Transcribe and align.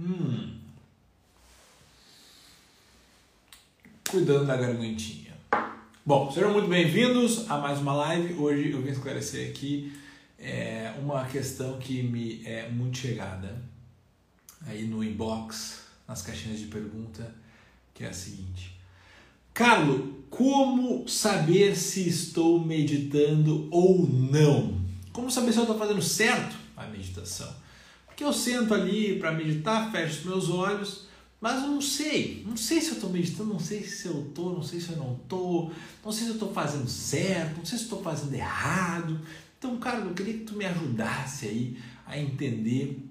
Hum. 0.00 0.54
Cuidando 4.08 4.46
da 4.46 4.56
gargantinha. 4.56 5.34
Bom, 6.06 6.32
sejam 6.32 6.54
muito 6.54 6.68
bem-vindos 6.68 7.50
a 7.50 7.58
mais 7.58 7.80
uma 7.80 7.92
live. 7.92 8.32
Hoje 8.32 8.70
eu 8.70 8.80
vim 8.80 8.88
esclarecer 8.88 9.50
aqui 9.50 9.92
é, 10.38 10.94
uma 11.02 11.26
questão 11.26 11.78
que 11.78 12.02
me 12.02 12.42
é 12.46 12.66
muito 12.70 12.96
chegada 12.96 13.62
aí 14.66 14.86
no 14.86 15.04
inbox, 15.04 15.82
nas 16.08 16.22
caixinhas 16.22 16.60
de 16.60 16.68
pergunta, 16.68 17.34
que 17.92 18.02
é 18.02 18.08
a 18.08 18.14
seguinte. 18.14 18.80
Carlos, 19.52 20.14
como 20.30 21.06
saber 21.06 21.76
se 21.76 22.08
estou 22.08 22.58
meditando 22.64 23.68
ou 23.70 24.08
não? 24.08 24.80
Como 25.12 25.30
saber 25.30 25.52
se 25.52 25.58
eu 25.58 25.64
estou 25.64 25.78
fazendo 25.78 26.00
certo 26.00 26.56
a 26.74 26.86
meditação? 26.86 27.54
Porque 28.20 28.28
eu 28.28 28.34
sento 28.34 28.74
ali 28.74 29.18
para 29.18 29.32
meditar, 29.32 29.90
fecho 29.90 30.18
os 30.18 30.24
meus 30.26 30.50
olhos, 30.50 31.06
mas 31.40 31.62
eu 31.62 31.70
não 31.70 31.80
sei. 31.80 32.44
Não 32.46 32.54
sei 32.54 32.78
se 32.78 32.88
eu 32.88 32.94
estou 32.96 33.08
meditando, 33.08 33.48
não 33.48 33.58
sei 33.58 33.82
se 33.82 34.08
eu 34.08 34.26
estou, 34.28 34.52
não 34.52 34.62
sei 34.62 34.78
se 34.78 34.90
eu 34.90 34.98
não 34.98 35.14
estou, 35.14 35.72
não 36.04 36.12
sei 36.12 36.24
se 36.24 36.28
eu 36.28 36.34
estou 36.34 36.52
fazendo 36.52 36.86
certo, 36.86 37.56
não 37.56 37.64
sei 37.64 37.78
se 37.78 37.84
estou 37.84 38.02
fazendo 38.02 38.34
errado. 38.34 39.18
Então, 39.58 39.74
cara, 39.78 40.00
eu 40.00 40.12
queria 40.12 40.34
que 40.34 40.44
tu 40.44 40.54
me 40.54 40.66
ajudasse 40.66 41.46
aí 41.46 41.78
a 42.06 42.18
entender 42.18 43.08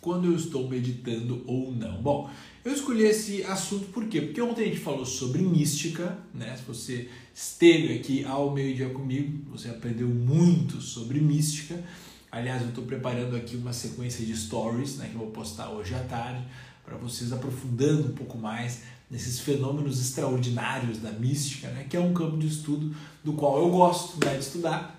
quando 0.00 0.26
eu 0.26 0.36
estou 0.36 0.68
meditando 0.68 1.42
ou 1.44 1.72
não. 1.72 2.00
Bom, 2.00 2.30
eu 2.64 2.72
escolhi 2.72 3.06
esse 3.06 3.42
assunto 3.42 3.86
por 3.86 4.06
quê? 4.06 4.20
Porque 4.20 4.40
ontem 4.40 4.62
a 4.62 4.66
gente 4.66 4.78
falou 4.78 5.04
sobre 5.04 5.42
mística, 5.42 6.16
né? 6.32 6.56
Se 6.56 6.62
você 6.62 7.08
esteve 7.34 7.92
aqui 7.92 8.24
ao 8.24 8.54
meio-dia 8.54 8.90
comigo, 8.90 9.50
você 9.50 9.68
aprendeu 9.68 10.06
muito 10.06 10.80
sobre 10.80 11.20
mística. 11.20 11.82
Aliás, 12.30 12.60
eu 12.62 12.68
estou 12.68 12.84
preparando 12.84 13.34
aqui 13.36 13.56
uma 13.56 13.72
sequência 13.72 14.24
de 14.24 14.36
stories, 14.36 14.96
né, 14.96 15.08
que 15.08 15.14
eu 15.14 15.20
vou 15.20 15.30
postar 15.30 15.70
hoje 15.70 15.94
à 15.94 16.00
tarde, 16.00 16.42
para 16.84 16.96
vocês 16.96 17.32
aprofundando 17.32 18.08
um 18.08 18.12
pouco 18.12 18.36
mais 18.36 18.82
nesses 19.10 19.40
fenômenos 19.40 20.00
extraordinários 20.00 20.98
da 20.98 21.10
mística, 21.10 21.68
né, 21.68 21.86
que 21.88 21.96
é 21.96 22.00
um 22.00 22.12
campo 22.12 22.36
de 22.36 22.46
estudo 22.46 22.94
do 23.24 23.32
qual 23.32 23.58
eu 23.58 23.70
gosto 23.70 24.22
né, 24.24 24.34
de 24.34 24.40
estudar. 24.40 24.98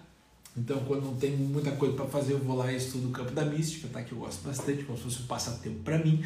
Então, 0.57 0.80
quando 0.88 1.05
não 1.05 1.16
tem 1.16 1.31
muita 1.31 1.72
coisa 1.72 1.95
para 1.95 2.05
fazer, 2.05 2.33
eu 2.33 2.39
vou 2.39 2.57
lá 2.57 2.72
e 2.72 2.75
estudo 2.75 3.07
o 3.07 3.11
campo 3.11 3.31
da 3.31 3.45
mística, 3.45 3.88
tá? 3.88 4.02
que 4.02 4.11
eu 4.11 4.17
gosto 4.17 4.45
bastante, 4.45 4.83
como 4.83 4.97
se 4.97 5.05
fosse 5.05 5.22
um 5.22 5.25
passatempo 5.27 5.80
para 5.83 6.00
mim. 6.00 6.23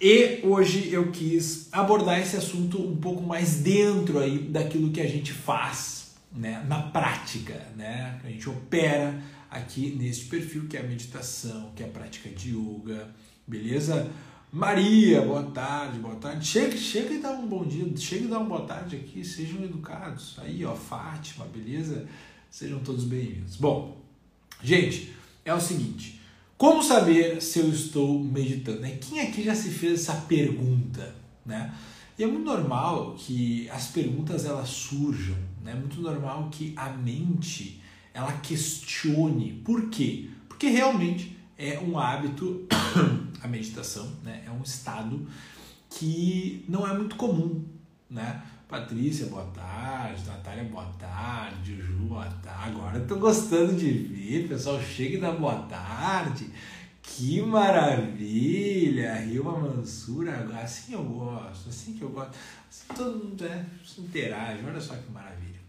E 0.00 0.40
hoje 0.42 0.92
eu 0.92 1.10
quis 1.12 1.68
abordar 1.72 2.20
esse 2.20 2.36
assunto 2.36 2.78
um 2.78 2.96
pouco 2.96 3.22
mais 3.22 3.60
dentro 3.60 4.18
aí 4.18 4.38
daquilo 4.38 4.90
que 4.90 5.00
a 5.00 5.08
gente 5.08 5.32
faz 5.32 6.14
né, 6.34 6.64
na 6.68 6.82
prática, 6.82 7.54
né? 7.76 8.20
A 8.24 8.28
gente 8.28 8.50
opera 8.50 9.14
aqui 9.54 9.94
neste 9.96 10.24
perfil 10.26 10.66
que 10.68 10.76
é 10.76 10.80
a 10.80 10.82
meditação, 10.82 11.70
que 11.76 11.82
é 11.82 11.86
a 11.86 11.88
prática 11.88 12.28
de 12.28 12.50
yoga, 12.50 13.08
beleza? 13.46 14.10
Maria, 14.52 15.22
boa 15.22 15.44
tarde, 15.44 15.98
boa 15.98 16.16
tarde. 16.16 16.46
Chega, 16.46 16.76
chega 16.76 17.14
e 17.14 17.18
dá 17.18 17.30
um 17.30 17.46
bom 17.46 17.64
dia, 17.64 17.86
chega 17.96 18.24
e 18.24 18.28
dá 18.28 18.38
uma 18.38 18.48
boa 18.48 18.66
tarde 18.66 18.96
aqui, 18.96 19.24
sejam 19.24 19.64
educados. 19.64 20.36
Aí, 20.38 20.64
ó, 20.64 20.74
Fátima, 20.74 21.46
beleza? 21.46 22.06
Sejam 22.50 22.80
todos 22.80 23.04
bem-vindos. 23.04 23.56
Bom, 23.56 24.00
gente, 24.62 25.12
é 25.44 25.54
o 25.54 25.60
seguinte, 25.60 26.20
como 26.58 26.82
saber 26.82 27.40
se 27.40 27.60
eu 27.60 27.68
estou 27.68 28.22
meditando? 28.22 28.80
Né? 28.80 28.98
Quem 29.00 29.20
aqui 29.20 29.42
já 29.42 29.54
se 29.54 29.70
fez 29.70 30.00
essa 30.00 30.20
pergunta? 30.22 31.14
Né? 31.46 31.72
E 32.18 32.24
é 32.24 32.26
muito 32.26 32.44
normal 32.44 33.14
que 33.16 33.68
as 33.70 33.88
perguntas 33.88 34.44
elas 34.44 34.68
surjam, 34.68 35.36
né? 35.62 35.72
é 35.72 35.74
muito 35.74 36.00
normal 36.00 36.48
que 36.50 36.72
a 36.76 36.90
mente 36.90 37.82
ela 38.14 38.32
questione. 38.34 39.60
Por 39.64 39.90
quê? 39.90 40.30
Porque 40.48 40.68
realmente 40.68 41.36
é 41.58 41.78
um 41.80 41.98
hábito, 41.98 42.66
a 43.42 43.48
meditação, 43.48 44.10
né? 44.22 44.44
é 44.46 44.50
um 44.50 44.62
estado 44.62 45.26
que 45.90 46.64
não 46.68 46.86
é 46.86 46.96
muito 46.96 47.16
comum. 47.16 47.64
Né? 48.08 48.42
Patrícia, 48.68 49.26
boa 49.26 49.44
tarde. 49.46 50.24
Natália, 50.26 50.64
boa 50.64 50.86
tarde. 50.98 51.76
Ju, 51.76 52.06
boa 52.06 52.24
tarde. 52.24 52.76
Agora 52.76 53.00
tô 53.00 53.16
gostando 53.16 53.74
de 53.74 53.90
ver. 53.90 54.48
Pessoal, 54.48 54.80
chega 54.80 55.20
dá 55.20 55.32
boa 55.32 55.62
tarde. 55.62 56.48
Que 57.02 57.42
maravilha! 57.42 59.14
Rilma 59.16 59.58
Mansura, 59.58 60.48
assim 60.60 60.94
eu 60.94 61.04
gosto, 61.04 61.68
assim 61.68 61.92
que 61.92 62.02
eu 62.02 62.08
gosto. 62.08 62.34
Assim 62.68 62.86
todo 62.96 63.24
mundo 63.24 63.44
é, 63.44 63.64
se 63.84 64.00
interage, 64.00 64.64
olha 64.64 64.80
só 64.80 64.96
que 64.96 65.12
maravilha. 65.12 65.60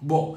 Bom, 0.00 0.36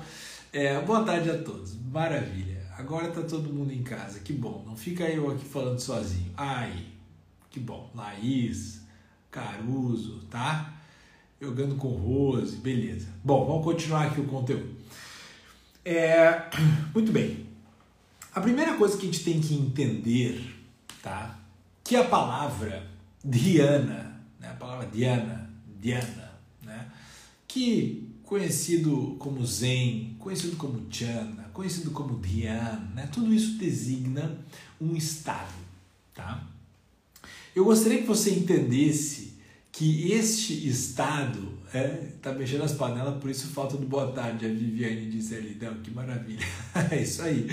é, 0.57 0.81
boa 0.81 1.03
tarde 1.03 1.29
a 1.29 1.37
todos, 1.37 1.75
maravilha. 1.91 2.65
Agora 2.77 3.11
tá 3.11 3.21
todo 3.21 3.53
mundo 3.53 3.71
em 3.71 3.83
casa, 3.83 4.19
que 4.19 4.33
bom. 4.33 4.63
Não 4.65 4.75
fica 4.75 5.03
eu 5.03 5.29
aqui 5.29 5.45
falando 5.45 5.79
sozinho. 5.79 6.31
Ai, 6.35 6.85
que 7.49 7.59
bom. 7.59 7.91
Laís, 7.93 8.81
Caruso, 9.29 10.19
tá? 10.29 10.75
jogando 11.39 11.75
com 11.75 11.89
Rose, 11.89 12.57
beleza. 12.57 13.07
Bom, 13.23 13.45
vamos 13.45 13.63
continuar 13.63 14.07
aqui 14.07 14.21
o 14.21 14.25
conteúdo. 14.25 14.75
É, 15.83 16.49
muito 16.93 17.11
bem. 17.11 17.45
A 18.33 18.41
primeira 18.41 18.75
coisa 18.75 18.97
que 18.97 19.03
a 19.03 19.11
gente 19.11 19.23
tem 19.23 19.39
que 19.39 19.53
entender, 19.53 20.55
tá? 21.01 21.39
Que 21.83 21.95
a 21.95 22.03
palavra 22.03 22.87
Diana, 23.23 24.19
né? 24.39 24.49
a 24.49 24.53
palavra 24.53 24.87
Diana, 24.87 25.49
Diana, 25.79 26.31
né? 26.63 26.87
Que 27.47 28.09
conhecido 28.25 29.15
como 29.19 29.45
Zen, 29.45 30.15
conhecido 30.19 30.55
como 30.57 30.85
Chana, 30.89 31.49
conhecido 31.53 31.91
como 31.91 32.17
Dhyan, 32.17 32.89
né? 32.93 33.07
Tudo 33.11 33.33
isso 33.33 33.57
designa 33.57 34.39
um 34.81 34.95
estado, 34.95 35.53
tá? 36.13 36.45
Eu 37.55 37.63
gostaria 37.63 37.99
que 37.99 38.07
você 38.07 38.31
entendesse 38.31 39.35
que 39.71 40.11
este 40.11 40.67
estado 40.67 41.53
é, 41.73 42.11
tá 42.21 42.31
mexendo 42.31 42.63
as 42.63 42.73
panelas, 42.73 43.19
por 43.19 43.29
isso 43.29 43.47
falta 43.47 43.77
do 43.77 43.85
boa 43.85 44.11
tarde. 44.11 44.45
A 44.45 44.49
Viviane 44.49 45.09
disse 45.09 45.35
ali, 45.35 45.57
não, 45.61 45.75
que 45.75 45.91
maravilha. 45.91 46.45
é 46.91 47.01
isso 47.01 47.21
aí. 47.21 47.47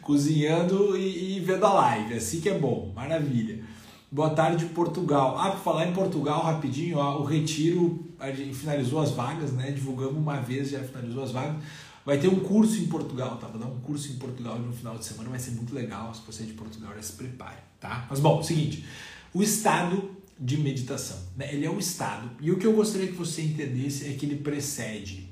Cozinhando 0.00 0.96
e, 0.96 1.36
e, 1.36 1.40
vendo 1.40 1.66
a 1.66 1.72
live, 1.72 2.14
assim 2.14 2.40
que 2.40 2.48
é 2.48 2.56
bom, 2.58 2.92
maravilha. 2.94 3.64
Boa 4.10 4.30
tarde, 4.30 4.66
Portugal. 4.66 5.36
Ah, 5.36 5.50
para 5.50 5.58
falar 5.58 5.88
em 5.88 5.92
Portugal, 5.92 6.40
rapidinho, 6.40 6.98
ó, 6.98 7.20
o 7.20 7.24
Retiro, 7.24 8.06
a 8.20 8.30
gente 8.30 8.54
finalizou 8.54 9.00
as 9.00 9.10
vagas, 9.10 9.52
né? 9.52 9.72
Divulgamos 9.72 10.16
uma 10.16 10.40
vez, 10.40 10.70
já 10.70 10.82
finalizou 10.82 11.24
as 11.24 11.32
vagas. 11.32 11.56
Vai 12.04 12.16
ter 12.18 12.28
um 12.28 12.38
curso 12.38 12.80
em 12.80 12.86
Portugal, 12.86 13.36
tá? 13.36 13.48
Vou 13.48 13.58
dar 13.58 13.66
um 13.66 13.80
curso 13.80 14.12
em 14.12 14.14
Portugal 14.14 14.56
no 14.60 14.72
final 14.72 14.96
de 14.96 15.04
semana, 15.04 15.28
vai 15.28 15.40
ser 15.40 15.50
muito 15.50 15.74
legal. 15.74 16.14
Se 16.14 16.22
você 16.24 16.44
é 16.44 16.46
de 16.46 16.52
Portugal, 16.52 16.94
já 16.94 17.02
se 17.02 17.14
prepare, 17.14 17.58
tá? 17.80 18.06
Mas 18.08 18.20
bom, 18.20 18.40
seguinte, 18.44 18.86
o 19.34 19.42
estado 19.42 20.16
de 20.38 20.56
meditação. 20.56 21.18
Né? 21.36 21.52
Ele 21.52 21.66
é 21.66 21.70
um 21.70 21.80
estado. 21.80 22.30
E 22.40 22.52
o 22.52 22.58
que 22.58 22.66
eu 22.66 22.74
gostaria 22.74 23.08
que 23.08 23.14
você 23.14 23.42
entendesse 23.42 24.08
é 24.08 24.12
que 24.12 24.24
ele 24.24 24.36
precede 24.36 25.28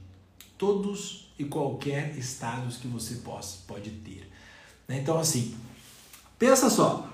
todos 0.58 1.32
e 1.38 1.44
qualquer 1.44 2.18
estados 2.18 2.76
que 2.76 2.88
você 2.88 3.16
possa, 3.16 3.58
pode 3.68 3.90
ter. 3.90 4.28
Né? 4.88 4.98
Então, 4.98 5.16
assim, 5.18 5.54
pensa 6.38 6.68
só. 6.68 7.08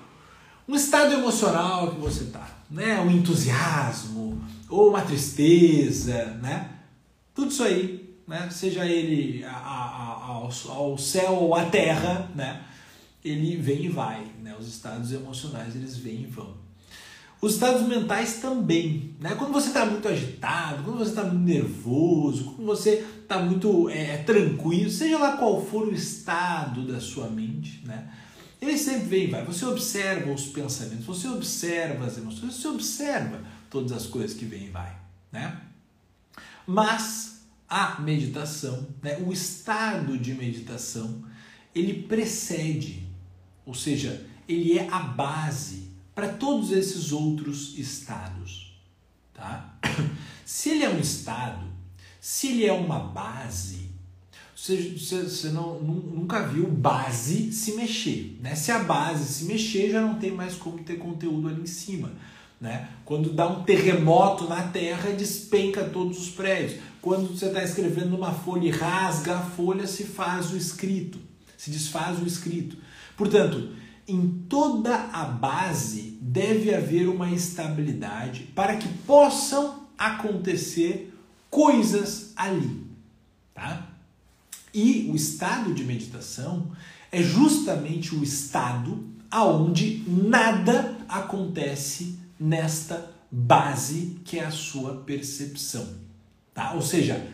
Um 0.71 0.75
estado 0.75 1.13
emocional 1.15 1.91
que 1.91 1.99
você 1.99 2.23
está, 2.23 2.47
né? 2.69 2.97
um 3.01 3.11
entusiasmo 3.11 4.41
ou 4.69 4.87
uma 4.87 5.01
tristeza, 5.01 6.27
né? 6.41 6.69
tudo 7.35 7.51
isso 7.51 7.61
aí, 7.61 8.15
né? 8.25 8.49
seja 8.49 8.85
ele 8.85 9.43
a, 9.43 9.51
a, 9.51 10.13
ao, 10.27 10.49
ao 10.69 10.97
céu 10.97 11.33
ou 11.33 11.53
à 11.53 11.65
terra, 11.65 12.31
né? 12.33 12.61
ele 13.21 13.57
vem 13.57 13.83
e 13.83 13.89
vai. 13.89 14.25
Né? 14.41 14.55
Os 14.57 14.65
estados 14.65 15.11
emocionais 15.11 15.75
eles 15.75 15.97
vêm 15.97 16.21
e 16.21 16.27
vão. 16.27 16.53
Os 17.41 17.55
estados 17.55 17.85
mentais 17.85 18.35
também. 18.35 19.13
Né? 19.19 19.35
Quando 19.35 19.51
você 19.51 19.67
está 19.67 19.85
muito 19.85 20.07
agitado, 20.07 20.83
quando 20.83 20.99
você 20.99 21.09
está 21.09 21.25
muito 21.25 21.43
nervoso, 21.43 22.45
quando 22.45 22.65
você 22.65 23.05
está 23.23 23.39
muito 23.39 23.89
é, 23.89 24.19
tranquilo, 24.19 24.89
seja 24.89 25.17
lá 25.17 25.35
qual 25.35 25.61
for 25.65 25.89
o 25.89 25.93
estado 25.93 26.87
da 26.87 27.01
sua 27.01 27.27
mente, 27.27 27.83
né? 27.85 28.07
Ele 28.61 28.77
sempre 28.77 29.07
vem 29.07 29.23
e 29.23 29.27
vai. 29.27 29.43
Você 29.43 29.65
observa 29.65 30.31
os 30.31 30.45
pensamentos, 30.45 31.05
você 31.05 31.27
observa 31.27 32.05
as 32.05 32.17
emoções, 32.17 32.53
você 32.53 32.67
observa 32.67 33.43
todas 33.69 33.91
as 33.91 34.05
coisas 34.05 34.37
que 34.37 34.45
vêm 34.45 34.67
e 34.67 34.69
vai. 34.69 34.95
Né? 35.31 35.59
Mas 36.67 37.41
a 37.67 37.99
meditação, 37.99 38.87
né, 39.01 39.17
o 39.25 39.33
estado 39.33 40.17
de 40.17 40.33
meditação, 40.35 41.23
ele 41.73 42.03
precede, 42.03 43.07
ou 43.65 43.73
seja, 43.73 44.27
ele 44.47 44.77
é 44.77 44.87
a 44.89 44.99
base 44.99 45.89
para 46.13 46.29
todos 46.29 46.71
esses 46.71 47.11
outros 47.11 47.77
estados. 47.79 48.79
Tá? 49.33 49.75
Se 50.45 50.69
ele 50.69 50.83
é 50.83 50.89
um 50.89 50.99
estado, 50.99 51.65
se 52.19 52.49
ele 52.49 52.65
é 52.65 52.73
uma 52.73 52.99
base, 52.99 53.89
você, 54.61 54.95
você, 54.95 55.23
você 55.23 55.49
não, 55.49 55.79
nunca 55.79 56.43
viu 56.43 56.67
base 56.67 57.51
se 57.51 57.71
mexer. 57.71 58.37
Né? 58.39 58.53
Se 58.53 58.71
a 58.71 58.77
base 58.77 59.25
se 59.25 59.45
mexer, 59.45 59.89
já 59.89 60.01
não 60.01 60.19
tem 60.19 60.31
mais 60.31 60.53
como 60.53 60.83
ter 60.83 60.99
conteúdo 60.99 61.47
ali 61.47 61.63
em 61.63 61.65
cima. 61.65 62.11
Né? 62.59 62.87
Quando 63.03 63.33
dá 63.33 63.47
um 63.47 63.63
terremoto 63.63 64.47
na 64.47 64.61
terra, 64.67 65.13
despenca 65.13 65.85
todos 65.85 66.19
os 66.19 66.29
prédios. 66.29 66.79
Quando 67.01 67.35
você 67.35 67.47
está 67.47 67.63
escrevendo 67.63 68.11
numa 68.11 68.31
folha 68.33 68.67
e 68.67 68.69
rasga 68.69 69.37
a 69.37 69.41
folha, 69.41 69.87
se 69.87 70.03
faz 70.03 70.51
o 70.51 70.57
escrito, 70.57 71.17
se 71.57 71.71
desfaz 71.71 72.21
o 72.21 72.27
escrito. 72.27 72.77
Portanto, 73.17 73.69
em 74.07 74.45
toda 74.47 74.95
a 75.11 75.23
base 75.23 76.19
deve 76.21 76.71
haver 76.71 77.09
uma 77.09 77.31
estabilidade 77.31 78.43
para 78.53 78.75
que 78.75 78.87
possam 79.07 79.87
acontecer 79.97 81.11
coisas 81.49 82.31
ali, 82.35 82.85
tá? 83.55 83.90
E 84.73 85.09
o 85.11 85.15
estado 85.15 85.73
de 85.73 85.83
meditação 85.83 86.71
é 87.11 87.21
justamente 87.21 88.15
o 88.15 88.23
estado 88.23 89.03
aonde 89.29 90.03
nada 90.07 90.97
acontece 91.07 92.19
nesta 92.39 93.11
base 93.31 94.19
que 94.25 94.39
é 94.39 94.45
a 94.45 94.51
sua 94.51 94.95
percepção, 94.95 95.87
tá? 96.53 96.73
Ou 96.73 96.81
seja, 96.81 97.25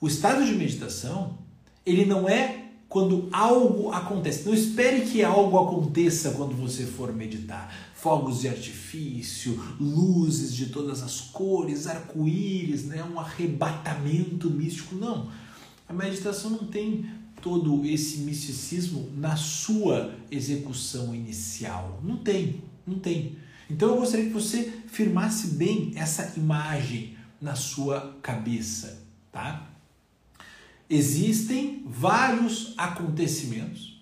o 0.00 0.06
estado 0.06 0.44
de 0.44 0.52
meditação, 0.52 1.38
ele 1.84 2.04
não 2.04 2.28
é 2.28 2.66
quando 2.88 3.28
algo 3.32 3.90
acontece. 3.92 4.46
Não 4.46 4.54
espere 4.54 5.02
que 5.02 5.22
algo 5.22 5.58
aconteça 5.58 6.30
quando 6.30 6.54
você 6.54 6.84
for 6.84 7.12
meditar. 7.12 7.74
Fogos 7.94 8.40
de 8.40 8.48
artifício, 8.48 9.60
luzes 9.80 10.54
de 10.54 10.66
todas 10.66 11.02
as 11.02 11.20
cores, 11.20 11.86
arco-íris, 11.86 12.84
né? 12.84 13.02
um 13.04 13.18
arrebatamento 13.18 14.48
místico. 14.48 14.94
Não. 14.94 15.28
A 15.88 15.92
meditação 15.92 16.50
não 16.50 16.66
tem 16.66 17.08
todo 17.40 17.84
esse 17.84 18.18
misticismo 18.18 19.10
na 19.16 19.36
sua 19.36 20.14
execução 20.30 21.14
inicial. 21.14 22.00
Não 22.02 22.16
tem, 22.16 22.62
não 22.86 22.98
tem. 22.98 23.36
Então 23.70 23.90
eu 23.90 23.96
gostaria 23.96 24.26
que 24.26 24.32
você 24.32 24.72
firmasse 24.86 25.48
bem 25.48 25.92
essa 25.94 26.34
imagem 26.36 27.16
na 27.40 27.54
sua 27.54 28.16
cabeça, 28.22 29.02
tá? 29.30 29.68
Existem 30.88 31.84
vários 31.86 32.74
acontecimentos, 32.76 34.00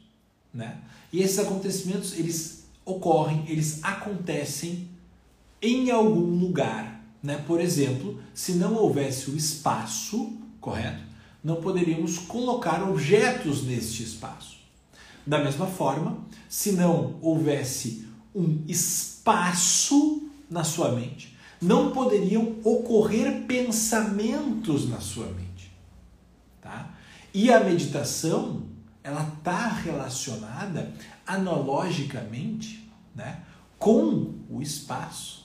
né? 0.52 0.78
E 1.12 1.22
esses 1.22 1.38
acontecimentos 1.38 2.12
eles 2.18 2.66
ocorrem, 2.84 3.44
eles 3.48 3.82
acontecem 3.82 4.88
em 5.60 5.90
algum 5.90 6.38
lugar, 6.38 7.02
né? 7.22 7.42
Por 7.46 7.60
exemplo, 7.60 8.20
se 8.34 8.52
não 8.52 8.74
houvesse 8.74 9.30
o 9.30 9.36
espaço, 9.36 10.36
correto? 10.60 11.13
Não 11.44 11.56
poderíamos 11.56 12.18
colocar 12.18 12.82
objetos 12.82 13.62
neste 13.62 14.02
espaço. 14.02 14.56
Da 15.26 15.38
mesma 15.38 15.66
forma, 15.66 16.18
se 16.48 16.72
não 16.72 17.18
houvesse 17.20 18.08
um 18.34 18.64
espaço 18.66 20.28
na 20.50 20.64
sua 20.64 20.92
mente, 20.92 21.36
não 21.60 21.92
poderiam 21.92 22.56
ocorrer 22.64 23.42
pensamentos 23.46 24.88
na 24.88 25.00
sua 25.00 25.26
mente. 25.26 25.70
Tá? 26.60 26.94
E 27.32 27.52
a 27.52 27.62
meditação, 27.62 28.62
ela 29.02 29.34
está 29.36 29.68
relacionada 29.68 30.92
analogicamente 31.26 32.90
né, 33.14 33.42
com 33.78 34.34
o 34.50 34.60
espaço. 34.60 35.43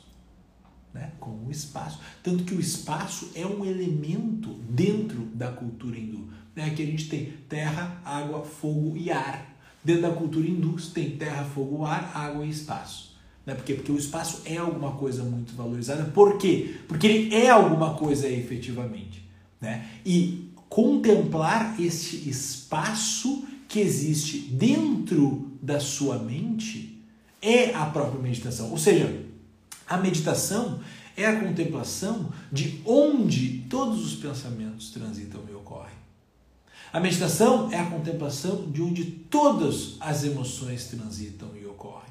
Né, 0.94 1.12
com 1.20 1.46
o 1.46 1.52
espaço. 1.52 2.00
Tanto 2.24 2.44
que 2.44 2.56
o 2.56 2.60
espaço 2.60 3.30
é 3.36 3.46
um 3.46 3.64
elemento 3.64 4.56
dentro 4.70 5.22
da 5.36 5.52
cultura 5.52 5.98
hindu. 5.98 6.28
Né, 6.56 6.72
que 6.72 6.82
a 6.82 6.86
gente 6.86 7.08
tem 7.08 7.34
terra, 7.48 8.02
água, 8.04 8.44
fogo 8.44 8.98
e 8.98 9.12
ar. 9.12 9.56
Dentro 9.84 10.02
da 10.02 10.12
cultura 10.12 10.48
hindu 10.48 10.76
tem 10.92 11.12
terra, 11.12 11.44
fogo, 11.44 11.86
ar, 11.86 12.12
água 12.16 12.46
e 12.46 12.50
espaço. 12.50 13.10
Né? 13.46 13.56
Por 13.56 13.64
quê? 13.64 13.74
Porque 13.74 13.92
o 13.92 13.98
espaço 13.98 14.42
é 14.46 14.58
alguma 14.58 14.92
coisa 14.94 15.24
muito 15.24 15.54
valorizada. 15.56 16.06
Por 16.06 16.38
quê? 16.38 16.76
Porque 16.88 17.08
ele 17.08 17.36
é 17.36 17.50
alguma 17.50 17.96
coisa 17.96 18.28
efetivamente. 18.28 19.28
Né? 19.60 19.88
E 20.06 20.52
contemplar 20.70 21.80
este 21.80 22.30
espaço 22.30 23.46
que 23.68 23.80
existe 23.80 24.40
dentro 24.40 25.52
da 25.62 25.80
sua 25.80 26.20
mente 26.20 27.04
é 27.42 27.74
a 27.74 27.86
própria 27.86 28.22
meditação. 28.22 28.70
Ou 28.72 28.78
seja, 28.78 29.26
a 29.90 29.98
meditação 29.98 30.80
é 31.18 31.26
a 31.26 31.40
contemplação 31.40 32.32
de 32.52 32.80
onde 32.86 33.66
todos 33.68 34.06
os 34.06 34.16
pensamentos 34.16 34.92
transitam 34.92 35.42
e 35.50 35.54
ocorrem. 35.54 35.98
A 36.94 37.00
meditação 37.00 37.72
é 37.72 37.80
a 37.80 37.86
contemplação 37.86 38.72
de 38.72 38.82
onde 38.82 39.04
todas 39.04 39.98
as 40.00 40.24
emoções 40.24 40.86
transitam 40.86 41.50
e 41.60 41.66
ocorrem. 41.66 42.10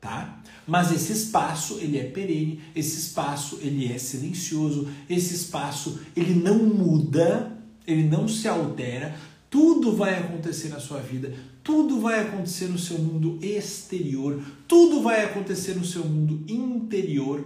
Tá? 0.00 0.40
Mas 0.66 0.92
esse 0.92 1.12
espaço, 1.12 1.78
ele 1.78 1.98
é 1.98 2.04
perene, 2.04 2.60
esse 2.74 2.98
espaço, 2.98 3.58
ele 3.62 3.90
é 3.90 3.98
silencioso, 3.98 4.88
esse 5.08 5.34
espaço, 5.34 6.00
ele 6.14 6.34
não 6.34 6.58
muda, 6.58 7.56
ele 7.86 8.04
não 8.04 8.28
se 8.28 8.46
altera, 8.46 9.16
tudo 9.48 9.96
vai 9.96 10.18
acontecer 10.18 10.68
na 10.68 10.78
sua 10.80 11.00
vida, 11.00 11.32
tudo 11.66 12.00
vai 12.00 12.20
acontecer 12.20 12.68
no 12.68 12.78
seu 12.78 12.96
mundo 12.96 13.40
exterior, 13.42 14.40
tudo 14.68 15.02
vai 15.02 15.24
acontecer 15.24 15.74
no 15.74 15.84
seu 15.84 16.04
mundo 16.04 16.44
interior, 16.48 17.44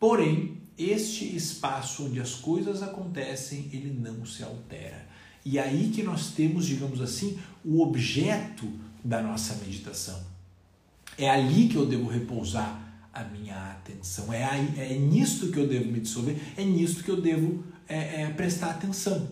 porém, 0.00 0.56
este 0.76 1.36
espaço 1.36 2.06
onde 2.06 2.20
as 2.20 2.34
coisas 2.34 2.82
acontecem, 2.82 3.70
ele 3.72 3.96
não 3.96 4.26
se 4.26 4.42
altera. 4.42 5.06
E 5.44 5.58
é 5.58 5.62
aí 5.62 5.92
que 5.94 6.02
nós 6.02 6.32
temos, 6.32 6.66
digamos 6.66 7.00
assim, 7.00 7.38
o 7.64 7.80
objeto 7.80 8.68
da 9.04 9.22
nossa 9.22 9.54
meditação. 9.64 10.20
É 11.16 11.30
ali 11.30 11.68
que 11.68 11.76
eu 11.76 11.86
devo 11.86 12.08
repousar 12.08 12.82
a 13.14 13.22
minha 13.22 13.54
atenção. 13.70 14.32
É, 14.32 14.42
aí, 14.42 14.74
é 14.76 14.98
nisto 14.98 15.52
que 15.52 15.58
eu 15.58 15.68
devo 15.68 15.86
me 15.86 16.00
dissolver, 16.00 16.36
é 16.56 16.64
nisto 16.64 17.04
que 17.04 17.10
eu 17.10 17.20
devo 17.20 17.62
é, 17.88 18.22
é, 18.22 18.30
prestar 18.30 18.70
atenção. 18.70 19.28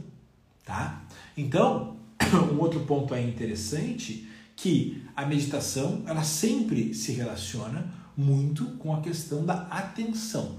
Tá? 0.64 1.02
Então, 1.36 1.96
um 2.52 2.58
outro 2.60 2.80
ponto 2.80 3.14
é 3.14 3.22
interessante 3.22 4.28
que 4.56 5.02
a 5.16 5.24
meditação 5.24 6.02
ela 6.06 6.22
sempre 6.22 6.94
se 6.94 7.12
relaciona 7.12 7.92
muito 8.16 8.66
com 8.76 8.94
a 8.94 9.00
questão 9.00 9.44
da 9.44 9.62
atenção. 9.68 10.58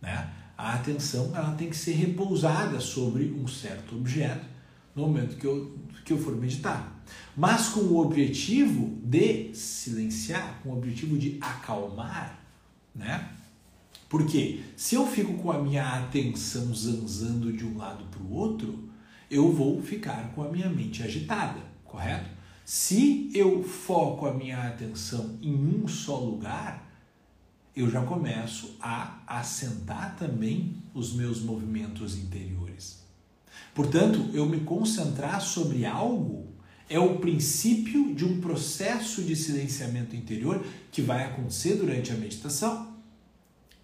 Né? 0.00 0.30
A 0.56 0.74
atenção 0.74 1.32
ela 1.34 1.52
tem 1.52 1.68
que 1.68 1.76
ser 1.76 1.92
repousada 1.92 2.80
sobre 2.80 3.24
um 3.32 3.46
certo 3.46 3.96
objeto 3.96 4.46
no 4.94 5.02
momento 5.02 5.36
que 5.36 5.46
eu, 5.46 5.76
que 6.04 6.12
eu 6.12 6.18
for 6.18 6.36
meditar. 6.36 7.02
Mas 7.36 7.68
com 7.68 7.80
o 7.80 7.98
objetivo 7.98 8.98
de 9.02 9.52
silenciar, 9.54 10.60
com 10.62 10.70
o 10.70 10.78
objetivo 10.78 11.18
de 11.18 11.36
acalmar, 11.40 12.40
né? 12.94 13.30
Porque 14.08 14.62
se 14.76 14.94
eu 14.94 15.06
fico 15.06 15.34
com 15.34 15.50
a 15.50 15.60
minha 15.60 15.84
atenção 15.98 16.72
zanzando 16.74 17.52
de 17.52 17.64
um 17.64 17.76
lado 17.76 18.04
para 18.04 18.22
o 18.22 18.32
outro, 18.32 18.88
eu 19.34 19.50
vou 19.50 19.82
ficar 19.82 20.32
com 20.32 20.44
a 20.44 20.48
minha 20.48 20.68
mente 20.68 21.02
agitada, 21.02 21.60
correto? 21.84 22.30
Se 22.64 23.30
eu 23.34 23.64
foco 23.64 24.26
a 24.26 24.32
minha 24.32 24.68
atenção 24.68 25.36
em 25.42 25.52
um 25.52 25.88
só 25.88 26.16
lugar, 26.18 26.88
eu 27.74 27.90
já 27.90 28.00
começo 28.02 28.76
a 28.80 29.18
assentar 29.26 30.14
também 30.16 30.76
os 30.94 31.12
meus 31.12 31.42
movimentos 31.42 32.16
interiores. 32.16 33.02
Portanto, 33.74 34.30
eu 34.32 34.46
me 34.46 34.60
concentrar 34.60 35.40
sobre 35.40 35.84
algo 35.84 36.46
é 36.88 36.98
o 36.98 37.18
princípio 37.18 38.14
de 38.14 38.24
um 38.24 38.40
processo 38.40 39.22
de 39.22 39.34
silenciamento 39.34 40.14
interior 40.14 40.64
que 40.92 41.02
vai 41.02 41.24
acontecer 41.24 41.74
durante 41.74 42.12
a 42.12 42.14
meditação, 42.14 42.94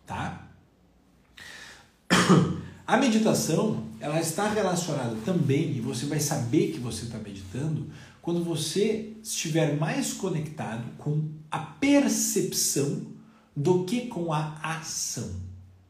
tá? 0.06 0.49
A 2.90 2.96
meditação, 2.96 3.84
ela 4.00 4.20
está 4.20 4.48
relacionada 4.48 5.14
também, 5.24 5.76
e 5.76 5.80
você 5.80 6.06
vai 6.06 6.18
saber 6.18 6.72
que 6.72 6.80
você 6.80 7.04
está 7.04 7.18
meditando, 7.18 7.86
quando 8.20 8.42
você 8.42 9.12
estiver 9.22 9.78
mais 9.78 10.12
conectado 10.12 10.82
com 10.98 11.28
a 11.48 11.60
percepção 11.60 13.06
do 13.54 13.84
que 13.84 14.08
com 14.08 14.32
a 14.32 14.58
ação, 14.60 15.30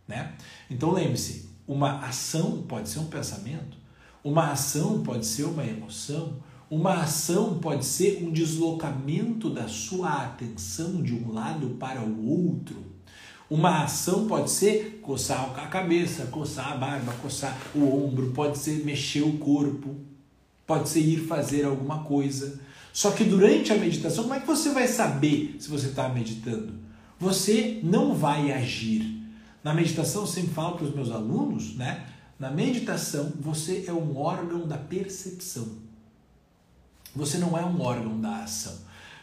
né? 0.06 0.34
Então 0.68 0.92
lembre-se, 0.92 1.48
uma 1.66 2.00
ação 2.00 2.64
pode 2.68 2.90
ser 2.90 2.98
um 2.98 3.06
pensamento, 3.06 3.78
uma 4.22 4.52
ação 4.52 5.02
pode 5.02 5.24
ser 5.24 5.44
uma 5.44 5.64
emoção, 5.64 6.34
uma 6.68 7.00
ação 7.00 7.58
pode 7.60 7.86
ser 7.86 8.22
um 8.22 8.30
deslocamento 8.30 9.48
da 9.48 9.68
sua 9.68 10.24
atenção 10.24 11.02
de 11.02 11.14
um 11.14 11.32
lado 11.32 11.70
para 11.80 12.02
o 12.02 12.28
outro. 12.28 12.89
Uma 13.50 13.82
ação 13.82 14.28
pode 14.28 14.48
ser 14.48 15.00
coçar 15.02 15.58
a 15.58 15.66
cabeça, 15.66 16.26
coçar 16.26 16.72
a 16.72 16.76
barba, 16.76 17.12
coçar 17.20 17.58
o 17.74 18.06
ombro, 18.06 18.30
pode 18.30 18.56
ser 18.56 18.84
mexer 18.84 19.22
o 19.22 19.38
corpo, 19.38 19.96
pode 20.64 20.88
ser 20.88 21.00
ir 21.00 21.26
fazer 21.26 21.64
alguma 21.64 22.04
coisa. 22.04 22.60
Só 22.92 23.10
que 23.10 23.24
durante 23.24 23.72
a 23.72 23.76
meditação, 23.76 24.22
como 24.22 24.34
é 24.34 24.40
que 24.40 24.46
você 24.46 24.70
vai 24.70 24.86
saber 24.86 25.56
se 25.58 25.68
você 25.68 25.88
está 25.88 26.08
meditando? 26.08 26.74
Você 27.18 27.80
não 27.82 28.14
vai 28.14 28.52
agir. 28.52 29.20
Na 29.64 29.74
meditação, 29.74 30.22
eu 30.22 30.28
sempre 30.28 30.54
falo 30.54 30.76
para 30.76 30.86
os 30.86 30.94
meus 30.94 31.10
alunos, 31.10 31.74
né? 31.74 32.06
Na 32.38 32.50
meditação, 32.50 33.32
você 33.38 33.84
é 33.86 33.92
um 33.92 34.16
órgão 34.16 34.66
da 34.66 34.78
percepção. 34.78 35.68
Você 37.14 37.36
não 37.36 37.58
é 37.58 37.64
um 37.64 37.80
órgão 37.82 38.20
da 38.20 38.44
ação. 38.44 38.78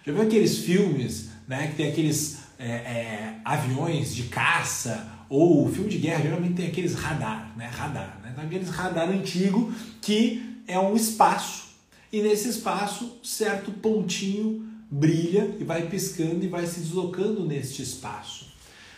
Já 0.05 0.11
viu 0.11 0.21
aqueles 0.21 0.59
filmes 0.59 1.29
né, 1.47 1.67
que 1.67 1.77
tem 1.77 1.89
aqueles 1.89 2.37
é, 2.59 2.67
é, 2.67 3.35
aviões 3.43 4.15
de 4.15 4.23
caça 4.23 5.07
ou 5.29 5.71
filme 5.71 5.89
de 5.89 5.97
guerra, 5.97 6.23
geralmente 6.23 6.53
tem 6.55 6.67
aqueles 6.67 6.93
radar, 6.93 7.53
né? 7.57 7.67
Radar, 7.67 8.19
né? 8.23 8.29
Então, 8.31 8.45
aqueles 8.45 8.69
radar 8.69 9.09
antigo 9.09 9.71
que 10.01 10.61
é 10.67 10.79
um 10.79 10.95
espaço 10.95 11.67
e 12.11 12.21
nesse 12.21 12.49
espaço 12.49 13.19
certo 13.23 13.71
pontinho 13.71 14.65
brilha 14.89 15.55
e 15.59 15.63
vai 15.63 15.87
piscando 15.87 16.43
e 16.43 16.47
vai 16.47 16.65
se 16.65 16.79
deslocando 16.79 17.45
neste 17.45 17.81
espaço. 17.81 18.47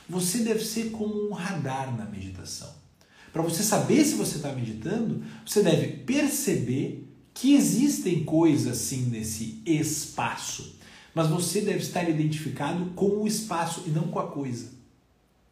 Você 0.08 0.40
deve 0.40 0.64
ser 0.64 0.92
como 0.92 1.30
um 1.30 1.34
radar 1.34 1.96
na 1.96 2.06
meditação. 2.06 2.70
Para 3.32 3.42
você 3.42 3.62
saber 3.62 4.04
se 4.06 4.16
você 4.16 4.38
está 4.38 4.52
meditando, 4.52 5.24
você 5.46 5.62
deve 5.62 5.88
perceber 6.04 7.08
que 7.34 7.54
existem 7.54 8.24
coisas 8.24 8.78
sim 8.78 9.04
nesse 9.04 9.62
espaço, 9.66 10.76
mas 11.14 11.28
você 11.28 11.62
deve 11.62 11.80
estar 11.80 12.10
identificado 12.10 12.86
com 12.96 13.24
o 13.24 13.28
espaço 13.28 13.84
e 13.88 13.90
não 13.90 14.04
com 14.04 14.20
a 14.20 14.28
coisa. 14.28 14.68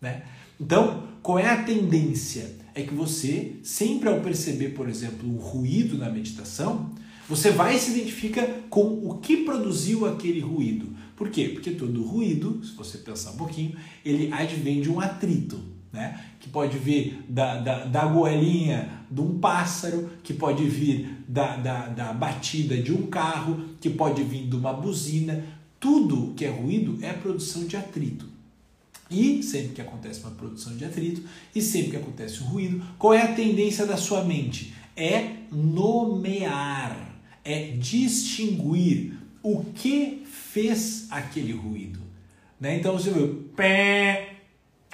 Né? 0.01 0.23
Então, 0.59 1.07
qual 1.21 1.39
é 1.39 1.47
a 1.47 1.63
tendência? 1.63 2.55
É 2.73 2.83
que 2.83 2.93
você, 2.93 3.55
sempre 3.63 4.07
ao 4.07 4.21
perceber, 4.21 4.69
por 4.69 4.87
exemplo, 4.87 5.27
o 5.27 5.37
ruído 5.37 5.97
na 5.97 6.09
meditação, 6.09 6.91
você 7.27 7.51
vai 7.51 7.75
e 7.75 7.79
se 7.79 7.91
identifica 7.91 8.45
com 8.69 9.07
o 9.07 9.17
que 9.17 9.37
produziu 9.37 10.05
aquele 10.05 10.39
ruído. 10.39 10.95
Por 11.15 11.29
quê? 11.29 11.49
Porque 11.49 11.71
todo 11.71 12.03
ruído, 12.03 12.63
se 12.63 12.73
você 12.75 12.99
pensar 12.99 13.31
um 13.31 13.37
pouquinho, 13.37 13.75
ele 14.05 14.31
advém 14.31 14.79
de 14.79 14.89
um 14.89 14.99
atrito, 14.99 15.59
né? 15.91 16.23
que 16.39 16.47
pode 16.47 16.77
vir 16.77 17.23
da, 17.27 17.59
da, 17.59 17.85
da 17.85 18.05
goelinha 18.05 18.89
de 19.09 19.19
um 19.19 19.39
pássaro, 19.39 20.09
que 20.23 20.33
pode 20.33 20.63
vir 20.63 21.16
da, 21.27 21.57
da, 21.57 21.87
da 21.87 22.13
batida 22.13 22.77
de 22.77 22.93
um 22.93 23.07
carro, 23.07 23.65
que 23.81 23.89
pode 23.89 24.23
vir 24.23 24.47
de 24.47 24.55
uma 24.55 24.71
buzina. 24.71 25.43
Tudo 25.79 26.33
que 26.35 26.45
é 26.45 26.49
ruído 26.49 26.97
é 27.03 27.11
produção 27.13 27.65
de 27.65 27.75
atrito. 27.75 28.37
E 29.09 29.41
sempre 29.43 29.69
que 29.69 29.81
acontece 29.81 30.21
uma 30.21 30.31
produção 30.31 30.75
de 30.75 30.83
atrito 30.83 31.21
e 31.55 31.61
sempre 31.61 31.91
que 31.91 31.97
acontece 31.97 32.43
um 32.43 32.47
ruído, 32.47 32.83
qual 32.97 33.13
é 33.13 33.21
a 33.21 33.33
tendência 33.33 33.85
da 33.85 33.97
sua 33.97 34.23
mente? 34.23 34.73
É 34.95 35.35
nomear, 35.51 37.19
é 37.43 37.71
distinguir 37.71 39.13
o 39.41 39.63
que 39.63 40.23
fez 40.25 41.07
aquele 41.09 41.53
ruído. 41.53 41.99
Né? 42.59 42.77
Então 42.77 42.93
você 42.93 43.11
viu, 43.11 43.49
pé, 43.55 44.37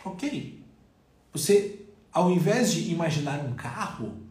ok. 0.04 0.60
Você, 1.32 1.80
ao 2.12 2.32
invés 2.32 2.74
de 2.74 2.92
imaginar 2.92 3.44
um 3.46 3.54
carro 3.54 4.23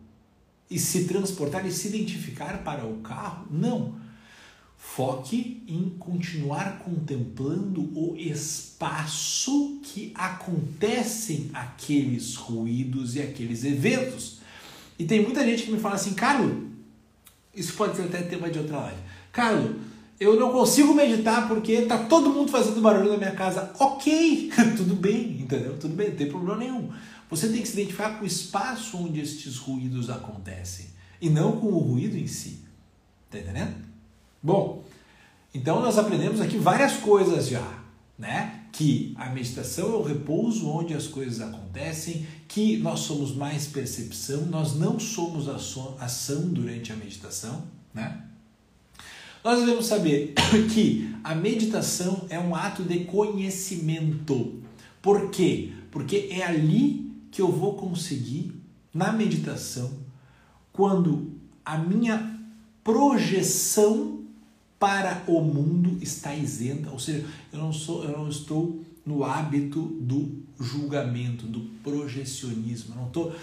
e 0.71 0.78
se 0.78 1.04
transportar 1.04 1.66
e 1.66 1.73
se 1.73 1.88
identificar 1.88 2.62
para 2.64 2.87
o 2.87 2.99
carro, 2.99 3.47
não. 3.50 4.00
Foque 4.76 5.62
em 5.69 5.90
continuar 5.99 6.81
contemplando 6.81 7.83
o 7.97 8.16
espaço 8.16 9.81
que 9.83 10.12
acontecem 10.14 11.50
aqueles 11.54 12.35
ruídos 12.35 13.14
e 13.14 13.23
aqueles 13.23 13.64
eventos. 13.64 14.40
E 14.99 15.04
tem 15.04 15.23
muita 15.23 15.45
gente 15.45 15.62
que 15.62 15.71
me 15.71 15.78
fala 15.78 15.95
assim, 15.95 16.14
Carlos, 16.14 16.64
isso 17.54 17.75
pode 17.75 17.97
ser 17.97 18.02
até 18.02 18.23
tema 18.23 18.50
de 18.50 18.59
outra 18.59 18.78
live. 18.78 19.00
Carlos, 19.31 19.76
eu 20.19 20.38
não 20.38 20.52
consigo 20.52 20.95
meditar 20.95 21.49
porque 21.49 21.83
tá 21.83 21.99
todo 21.99 22.31
mundo 22.31 22.50
fazendo 22.50 22.81
barulho 22.81 23.11
na 23.11 23.19
minha 23.19 23.33
casa. 23.33 23.73
Ok, 23.78 24.50
tudo 24.76 24.95
bem, 24.95 25.40
entendeu? 25.40 25.76
Tudo 25.78 25.95
bem, 25.95 26.11
não 26.11 26.16
tem 26.16 26.28
problema 26.28 26.59
nenhum. 26.59 26.90
Você 27.32 27.48
tem 27.48 27.62
que 27.62 27.68
se 27.68 27.72
identificar 27.72 28.18
com 28.18 28.24
o 28.24 28.26
espaço 28.26 28.94
onde 28.98 29.18
estes 29.18 29.56
ruídos 29.56 30.10
acontecem 30.10 30.84
e 31.18 31.30
não 31.30 31.58
com 31.58 31.68
o 31.68 31.78
ruído 31.78 32.14
em 32.14 32.26
si. 32.26 32.60
Tá 33.30 33.38
entendendo? 33.38 33.74
Bom, 34.42 34.84
então 35.54 35.80
nós 35.80 35.96
aprendemos 35.96 36.42
aqui 36.42 36.58
várias 36.58 36.98
coisas 36.98 37.48
já, 37.48 37.66
né? 38.18 38.64
Que 38.70 39.14
a 39.16 39.30
meditação 39.30 39.94
é 39.94 39.96
o 39.96 40.02
repouso 40.02 40.68
onde 40.68 40.92
as 40.92 41.06
coisas 41.06 41.40
acontecem, 41.40 42.26
que 42.46 42.76
nós 42.76 43.00
somos 43.00 43.34
mais 43.34 43.66
percepção, 43.66 44.44
nós 44.44 44.74
não 44.74 45.00
somos 45.00 45.48
ação 45.48 46.48
durante 46.48 46.92
a 46.92 46.96
meditação, 46.96 47.64
né? 47.94 48.24
Nós 49.42 49.58
devemos 49.58 49.86
saber 49.86 50.34
que 50.70 51.16
a 51.24 51.34
meditação 51.34 52.26
é 52.28 52.38
um 52.38 52.54
ato 52.54 52.82
de 52.82 53.06
conhecimento. 53.06 54.60
Por 55.00 55.30
quê? 55.30 55.72
Porque 55.90 56.28
é 56.30 56.44
ali 56.44 57.10
que 57.32 57.42
eu 57.42 57.50
vou 57.50 57.74
conseguir, 57.74 58.54
na 58.94 59.10
meditação, 59.10 59.90
quando 60.72 61.32
a 61.64 61.76
minha 61.76 62.38
projeção 62.84 64.20
para 64.78 65.24
o 65.26 65.40
mundo 65.40 65.98
está 66.00 66.34
isenta, 66.34 66.90
ou 66.90 66.98
seja, 67.00 67.26
eu 67.52 67.58
não, 67.58 67.72
sou, 67.72 68.04
eu 68.04 68.16
não 68.16 68.28
estou 68.28 68.80
no 69.04 69.24
hábito 69.24 69.80
do 69.82 70.42
julgamento, 70.60 71.46
do 71.46 71.60
projecionismo, 71.82 72.94
eu 72.94 73.00
não 73.00 73.06
estou 73.08 73.34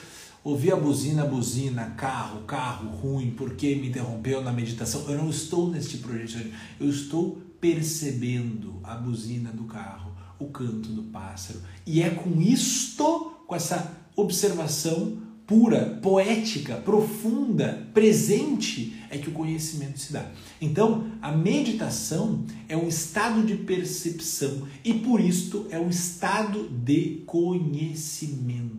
Ouvi 0.41 0.71
a 0.71 0.75
buzina, 0.75 1.25
buzina, 1.25 1.91
carro, 1.97 2.43
carro 2.43 2.89
ruim, 2.89 3.31
porque 3.31 3.75
me 3.75 3.89
interrompeu 3.89 4.41
na 4.41 4.53
meditação. 4.53 5.03
Eu 5.09 5.17
não 5.17 5.29
estou 5.29 5.69
neste 5.69 5.97
projeto, 5.97 6.49
eu 6.79 6.89
estou 6.89 7.41
percebendo 7.59 8.79
a 8.81 8.95
buzina 8.95 9.51
do 9.51 9.65
carro, 9.65 10.13
o 10.39 10.45
canto 10.45 10.89
do 10.89 11.03
pássaro. 11.03 11.59
E 11.85 12.01
é 12.01 12.09
com 12.09 12.41
isto, 12.41 13.28
com 13.49 13.55
essa 13.55 13.91
observação 14.15 15.17
pura, 15.47 15.97
poética, 16.03 16.75
profunda, 16.75 17.87
presente, 17.91 18.95
é 19.09 19.17
que 19.17 19.27
o 19.27 19.31
conhecimento 19.31 19.99
se 19.99 20.13
dá. 20.13 20.27
Então, 20.61 21.07
a 21.19 21.31
meditação 21.31 22.45
é 22.67 22.77
um 22.77 22.87
estado 22.87 23.41
de 23.41 23.55
percepção 23.55 24.67
e 24.85 24.93
por 24.93 25.19
isto 25.19 25.65
é 25.71 25.79
um 25.79 25.89
estado 25.89 26.69
de 26.69 27.23
conhecimento. 27.25 28.69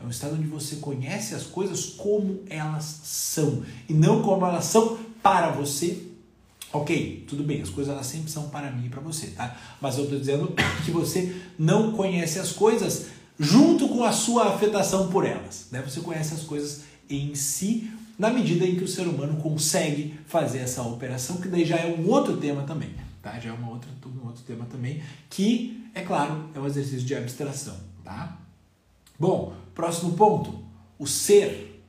É 0.00 0.04
um 0.04 0.10
estado 0.10 0.34
onde 0.34 0.48
você 0.48 0.74
conhece 0.76 1.36
as 1.36 1.44
coisas 1.44 1.84
como 1.86 2.40
elas 2.50 3.02
são 3.04 3.62
e 3.88 3.94
não 3.94 4.20
como 4.20 4.44
elas 4.44 4.64
são 4.64 4.98
para 5.22 5.52
você. 5.52 6.02
Ok, 6.72 7.24
tudo 7.28 7.44
bem, 7.44 7.62
as 7.62 7.70
coisas 7.70 7.94
elas 7.94 8.08
sempre 8.08 8.30
são 8.30 8.48
para 8.48 8.72
mim 8.72 8.86
e 8.86 8.88
para 8.88 9.00
você, 9.00 9.28
tá? 9.28 9.56
Mas 9.80 9.96
eu 9.96 10.04
estou 10.04 10.18
dizendo 10.18 10.52
que 10.84 10.90
você 10.90 11.36
não 11.56 11.92
conhece 11.92 12.40
as 12.40 12.50
coisas 12.50 13.06
junto 13.38 13.88
com 13.88 14.04
a 14.04 14.12
sua 14.12 14.54
afetação 14.54 15.08
por 15.08 15.24
elas. 15.24 15.68
Né? 15.70 15.82
Você 15.82 16.00
conhece 16.00 16.34
as 16.34 16.42
coisas 16.42 16.82
em 17.08 17.34
si 17.34 17.90
na 18.18 18.30
medida 18.30 18.64
em 18.64 18.76
que 18.76 18.84
o 18.84 18.88
ser 18.88 19.06
humano 19.06 19.36
consegue 19.36 20.18
fazer 20.26 20.58
essa 20.58 20.82
operação, 20.82 21.36
que 21.36 21.48
daí 21.48 21.64
já 21.64 21.76
é 21.76 21.86
um 21.86 22.08
outro 22.08 22.36
tema 22.38 22.62
também, 22.62 22.94
tá? 23.22 23.38
Já 23.38 23.50
é 23.50 23.52
uma 23.52 23.70
outra, 23.70 23.90
um 24.06 24.26
outro 24.26 24.42
tema 24.42 24.64
também, 24.64 25.02
que, 25.28 25.84
é 25.94 26.00
claro, 26.00 26.48
é 26.54 26.58
um 26.58 26.66
exercício 26.66 27.06
de 27.06 27.14
abstração, 27.14 27.76
tá? 28.02 28.38
Bom, 29.18 29.54
próximo 29.74 30.12
ponto, 30.12 30.64
o 30.98 31.06
ser, 31.06 31.84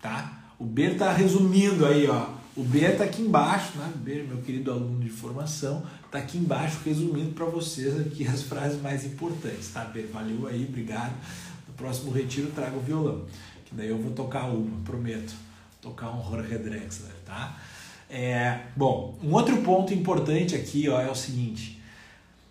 tá? 0.00 0.52
O 0.58 0.64
B 0.64 0.92
está 0.92 1.12
resumindo 1.12 1.86
aí, 1.86 2.08
ó. 2.08 2.30
O 2.56 2.64
B 2.64 2.80
está 2.80 3.04
aqui 3.04 3.22
embaixo, 3.22 3.76
né? 3.76 3.92
O 3.94 3.98
B, 3.98 4.24
meu 4.26 4.38
querido 4.38 4.72
aluno 4.72 4.98
de 5.00 5.10
formação, 5.10 5.84
está 6.08 6.18
aqui 6.18 6.38
embaixo 6.38 6.78
resumindo 6.84 7.32
para 7.32 7.44
vocês 7.44 8.00
aqui 8.00 8.26
as 8.26 8.42
frases 8.42 8.80
mais 8.80 9.04
importantes, 9.04 9.68
tá? 9.68 9.92
Valeu 10.10 10.46
aí, 10.46 10.64
obrigado. 10.66 11.12
No 11.66 11.74
próximo 11.74 12.10
retiro 12.10 12.50
trago 12.50 12.78
o 12.78 12.82
violão, 12.82 13.26
que 13.66 13.74
daí 13.74 13.88
eu 13.88 13.98
vou 13.98 14.12
tocar 14.12 14.44
uma, 14.46 14.82
prometo. 14.84 15.34
Tocar 15.82 16.10
um 16.10 16.28
Jorge 16.28 16.58
Drexler, 16.58 17.12
tá? 17.24 17.56
É, 18.10 18.60
bom, 18.74 19.18
um 19.22 19.32
outro 19.34 19.58
ponto 19.58 19.92
importante 19.92 20.54
aqui 20.56 20.88
ó, 20.88 21.00
é 21.00 21.10
o 21.10 21.14
seguinte: 21.14 21.80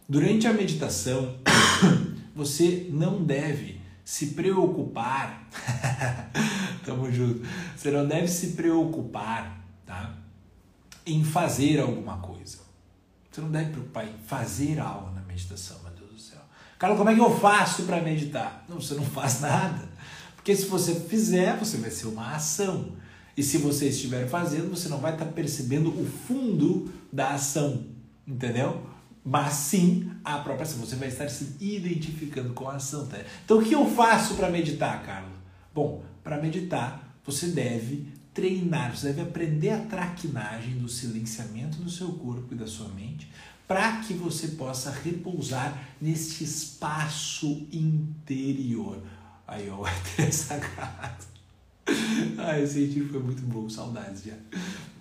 durante 0.07 0.47
a 0.47 0.53
meditação, 0.53 1.35
você 2.33 2.87
não 2.91 3.23
deve 3.23 3.81
se 4.05 4.27
preocupar. 4.27 5.49
Tamo 6.85 7.11
junto. 7.11 7.41
Você 7.75 7.91
não 7.91 8.07
deve 8.07 8.27
se 8.27 8.49
preocupar, 8.49 9.59
tá? 9.85 10.15
Em 11.05 11.23
fazer 11.23 11.79
alguma 11.81 12.17
coisa. 12.19 12.66
Você 13.37 13.41
não 13.41 13.51
deve 13.51 13.69
preocupar 13.69 14.03
em 14.03 14.17
fazer 14.25 14.79
algo 14.79 15.13
na 15.13 15.21
meditação, 15.21 15.77
meu 15.83 15.91
Deus 15.91 16.09
do 16.09 16.19
céu. 16.19 16.39
Cara, 16.79 16.95
como 16.95 17.07
é 17.07 17.13
que 17.13 17.21
eu 17.21 17.39
faço 17.39 17.83
para 17.83 18.01
meditar? 18.01 18.65
Não, 18.67 18.81
você 18.81 18.95
não 18.95 19.05
faz 19.13 19.41
nada. 19.41 19.87
Porque 20.35 20.55
se 20.55 20.65
você 20.65 20.95
fizer, 21.01 21.55
você 21.55 21.77
vai 21.77 21.91
ser 21.91 22.07
uma 22.07 22.33
ação. 22.33 22.93
E 23.37 23.43
se 23.43 23.59
você 23.59 23.89
estiver 23.89 24.27
fazendo, 24.27 24.71
você 24.71 24.89
não 24.89 24.97
vai 24.97 25.13
estar 25.13 25.25
percebendo 25.25 25.89
o 25.89 26.03
fundo 26.27 26.91
da 27.13 27.35
ação. 27.35 27.85
Entendeu? 28.27 28.83
mas 29.23 29.53
sim 29.53 30.09
a 30.23 30.39
própria 30.39 30.63
ação. 30.63 30.79
Você 30.79 30.95
vai 30.95 31.09
estar 31.09 31.29
se 31.29 31.57
identificando 31.59 32.53
com 32.53 32.67
a 32.67 32.77
ação. 32.77 33.05
Tá? 33.05 33.19
Então, 33.45 33.59
o 33.59 33.63
que 33.63 33.75
eu 33.75 33.85
faço 33.85 34.33
para 34.33 34.49
meditar, 34.49 35.03
Carlos? 35.03 35.37
Bom, 35.75 36.01
para 36.23 36.41
meditar, 36.41 37.13
você 37.23 37.47
deve 37.47 38.07
treinar, 38.37 38.95
você 38.95 39.07
deve 39.07 39.21
aprender 39.21 39.71
a 39.71 39.79
traquinagem 39.79 40.77
do 40.77 40.87
silenciamento 40.87 41.79
do 41.79 41.89
seu 41.89 42.09
corpo 42.09 42.53
e 42.53 42.55
da 42.55 42.67
sua 42.67 42.87
mente, 42.89 43.27
para 43.67 43.97
que 44.01 44.13
você 44.13 44.49
possa 44.49 44.91
repousar 44.91 45.75
neste 45.99 46.43
espaço 46.43 47.67
interior. 47.73 49.01
Aí, 49.47 49.67
ó, 49.71 49.83
essa 50.21 50.59
cara. 50.59 51.17
Ah, 52.37 52.59
esse 52.59 52.73
científico 52.73 53.13
foi 53.13 53.23
muito 53.23 53.41
bom, 53.41 53.67
saudades 53.67 54.23
já. 54.23 54.35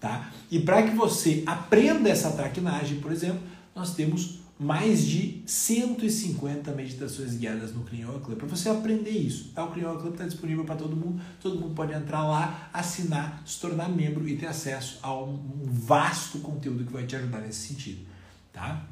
Tá? 0.01 0.33
E 0.51 0.61
para 0.61 0.85
que 0.85 0.97
você 0.97 1.43
aprenda 1.45 2.09
essa 2.09 2.31
traquinagem, 2.31 3.01
por 3.01 3.13
exemplo, 3.13 3.43
nós 3.75 3.95
temos 3.95 4.39
mais 4.59 5.05
de 5.05 5.43
150 5.47 6.73
meditações 6.73 7.37
guiadas 7.37 7.75
no 7.75 7.85
Clean 7.85 8.07
Club 8.21 8.39
para 8.39 8.47
você 8.47 8.71
aprender 8.71 9.11
isso. 9.11 9.51
Tá? 9.55 9.65
O 9.65 9.71
Clean 9.71 9.95
Club 9.97 10.13
está 10.13 10.25
disponível 10.25 10.65
para 10.65 10.77
todo 10.77 10.97
mundo, 10.97 11.21
todo 11.41 11.61
mundo 11.61 11.75
pode 11.75 11.93
entrar 11.93 12.27
lá, 12.27 12.71
assinar, 12.73 13.43
se 13.45 13.61
tornar 13.61 13.89
membro 13.89 14.27
e 14.27 14.37
ter 14.37 14.47
acesso 14.47 14.99
a 15.03 15.15
um, 15.15 15.35
um 15.35 15.67
vasto 15.67 16.39
conteúdo 16.39 16.85
que 16.85 16.93
vai 16.93 17.07
te 17.07 17.15
ajudar 17.17 17.41
nesse 17.41 17.69
sentido. 17.69 18.07
Tá? 18.53 18.87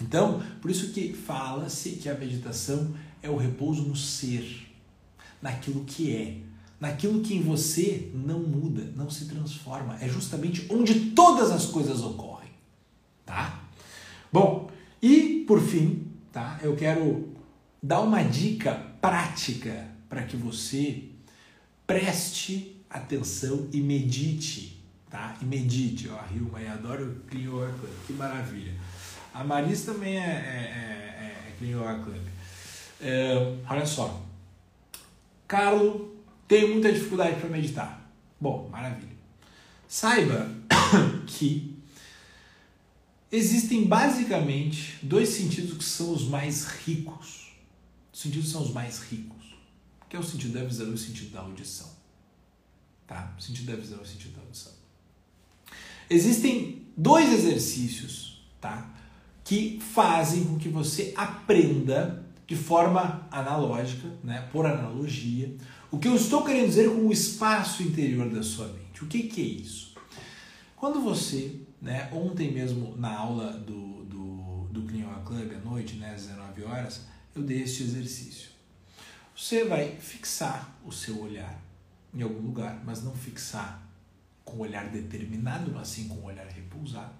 Então, 0.00 0.42
por 0.60 0.70
isso 0.70 0.92
que 0.92 1.12
fala-se 1.12 1.90
que 1.92 2.08
a 2.08 2.14
meditação 2.14 2.94
é 3.20 3.28
o 3.28 3.36
repouso 3.36 3.82
no 3.82 3.96
ser, 3.96 4.68
naquilo 5.40 5.84
que 5.84 6.14
é, 6.14 6.36
naquilo 6.80 7.20
que 7.20 7.34
em 7.34 7.42
você 7.42 8.10
não 8.14 8.40
muda, 8.40 8.92
não 8.96 9.10
se 9.10 9.26
transforma. 9.26 9.96
É 10.00 10.08
justamente 10.08 10.66
onde 10.70 11.10
todas 11.10 11.50
as 11.50 11.66
coisas 11.66 12.02
ocorrem, 12.02 12.50
tá? 13.24 13.62
Bom, 14.32 14.70
e 15.02 15.44
por 15.46 15.60
fim, 15.60 16.06
tá? 16.30 16.60
Eu 16.62 16.76
quero 16.76 17.32
dar 17.82 18.00
uma 18.00 18.22
dica 18.22 18.74
prática 19.00 19.88
para 20.08 20.22
que 20.22 20.36
você 20.36 21.04
preste 21.86 22.80
atenção 22.88 23.68
e 23.72 23.80
medite, 23.80 24.80
tá? 25.10 25.36
E 25.42 25.44
medite, 25.44 26.08
ó, 26.08 26.16
a 26.16 26.22
Rilma 26.22 26.58
aí 26.58 26.68
adora 26.68 27.02
o 27.02 27.16
Clean 27.28 27.50
Club, 27.50 27.90
que 28.06 28.12
maravilha. 28.12 28.74
A 29.34 29.42
Maris 29.42 29.84
também 29.84 30.18
é, 30.18 30.20
é, 30.20 30.26
é, 30.26 31.48
é 31.48 31.54
Clean 31.58 32.02
Club. 32.04 32.22
É, 33.00 33.56
olha 33.68 33.86
só, 33.86 34.22
Carlo 35.48 36.14
tem 36.46 36.70
muita 36.70 36.92
dificuldade 36.92 37.40
para 37.40 37.48
meditar. 37.48 38.10
Bom, 38.40 38.68
maravilha. 38.70 39.16
Saiba 39.88 40.48
que 41.26 41.71
Existem 43.34 43.86
basicamente 43.86 44.98
dois 45.02 45.30
sentidos 45.30 45.78
que 45.78 45.84
são 45.84 46.12
os 46.12 46.28
mais 46.28 46.66
ricos. 46.66 47.50
Os 48.12 48.20
sentidos 48.20 48.50
são 48.50 48.62
os 48.62 48.70
mais 48.70 48.98
ricos, 48.98 49.56
que 50.06 50.14
é 50.14 50.18
o 50.18 50.22
sentido 50.22 50.52
da 50.52 50.62
visão 50.62 50.88
e 50.88 50.92
o 50.92 50.98
sentido 50.98 51.32
da 51.32 51.40
audição. 51.40 51.88
Tá? 53.06 53.34
O 53.38 53.40
sentido 53.40 53.72
da 53.72 53.76
visão 53.76 53.98
e 54.00 54.02
o 54.02 54.06
sentido 54.06 54.36
da 54.36 54.42
audição. 54.42 54.72
Existem 56.10 56.86
dois 56.94 57.32
exercícios, 57.32 58.44
tá? 58.60 58.94
Que 59.42 59.80
fazem 59.80 60.44
com 60.44 60.58
que 60.58 60.68
você 60.68 61.14
aprenda 61.16 62.26
de 62.46 62.54
forma 62.54 63.26
analógica, 63.30 64.08
né, 64.22 64.46
por 64.52 64.66
analogia, 64.66 65.56
o 65.90 65.98
que 65.98 66.06
eu 66.06 66.14
estou 66.14 66.44
querendo 66.44 66.66
dizer 66.66 66.90
com 66.90 67.06
o 67.06 67.12
espaço 67.12 67.82
interior 67.82 68.28
da 68.28 68.42
sua 68.42 68.68
mente. 68.68 69.02
O 69.02 69.06
que, 69.06 69.22
que 69.22 69.40
é 69.40 69.44
isso? 69.44 69.94
Quando 70.76 71.00
você 71.00 71.61
né? 71.82 72.08
Ontem 72.12 72.52
mesmo, 72.52 72.96
na 72.96 73.12
aula 73.12 73.52
do, 73.54 74.04
do, 74.04 74.68
do 74.70 74.82
Clean 74.82 75.12
Club, 75.24 75.52
à 75.52 75.58
noite, 75.58 75.96
né, 75.96 76.14
às 76.14 76.26
19 76.26 76.62
horas, 76.62 77.06
eu 77.34 77.42
dei 77.42 77.62
este 77.62 77.82
exercício. 77.82 78.50
Você 79.36 79.64
vai 79.64 79.96
fixar 79.96 80.78
o 80.84 80.92
seu 80.92 81.20
olhar 81.20 81.60
em 82.14 82.22
algum 82.22 82.40
lugar, 82.40 82.80
mas 82.84 83.02
não 83.02 83.12
fixar 83.12 83.82
com 84.44 84.58
olhar 84.58 84.88
determinado, 84.90 85.72
mas 85.72 85.88
sim 85.88 86.06
com 86.06 86.22
olhar 86.24 86.46
repousado. 86.46 87.14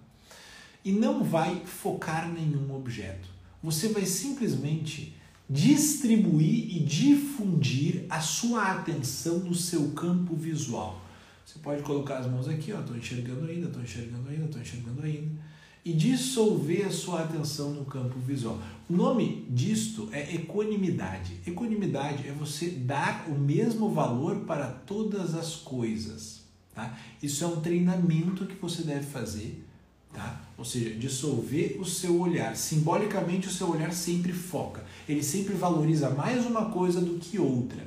E 0.84 0.92
não 0.92 1.24
vai 1.24 1.64
focar 1.64 2.28
nenhum 2.28 2.72
objeto. 2.74 3.28
Você 3.62 3.88
vai 3.88 4.04
simplesmente 4.04 5.16
distribuir 5.48 6.76
e 6.76 6.80
difundir 6.80 8.06
a 8.08 8.20
sua 8.20 8.72
atenção 8.72 9.40
no 9.40 9.54
seu 9.54 9.90
campo 9.90 10.36
visual. 10.36 11.00
Você 11.44 11.58
pode 11.58 11.82
colocar 11.82 12.18
as 12.18 12.26
mãos 12.26 12.48
aqui, 12.48 12.72
ó, 12.72 12.80
estou 12.80 12.96
enxergando 12.96 13.46
ainda, 13.46 13.66
estou 13.66 13.82
enxergando 13.82 14.28
ainda, 14.28 14.44
estou 14.44 14.60
enxergando 14.60 15.02
ainda. 15.02 15.52
E 15.84 15.92
dissolver 15.92 16.86
a 16.86 16.90
sua 16.90 17.22
atenção 17.22 17.70
no 17.70 17.84
campo 17.84 18.18
visual. 18.20 18.60
O 18.88 18.92
nome 18.92 19.46
disto 19.50 20.08
é 20.12 20.34
equanimidade. 20.34 21.40
Equanimidade 21.44 22.28
é 22.28 22.32
você 22.32 22.70
dar 22.70 23.26
o 23.28 23.36
mesmo 23.36 23.90
valor 23.90 24.40
para 24.40 24.68
todas 24.68 25.34
as 25.34 25.56
coisas. 25.56 26.42
Tá? 26.72 26.96
Isso 27.20 27.42
é 27.42 27.46
um 27.48 27.60
treinamento 27.60 28.46
que 28.46 28.54
você 28.54 28.82
deve 28.82 29.06
fazer. 29.06 29.64
Tá? 30.12 30.40
Ou 30.56 30.64
seja, 30.64 30.90
dissolver 30.94 31.78
o 31.80 31.84
seu 31.84 32.20
olhar. 32.20 32.54
Simbolicamente, 32.54 33.48
o 33.48 33.50
seu 33.50 33.68
olhar 33.68 33.92
sempre 33.92 34.32
foca. 34.32 34.84
Ele 35.08 35.22
sempre 35.22 35.54
valoriza 35.54 36.10
mais 36.10 36.46
uma 36.46 36.66
coisa 36.66 37.00
do 37.00 37.18
que 37.18 37.40
outra. 37.40 37.84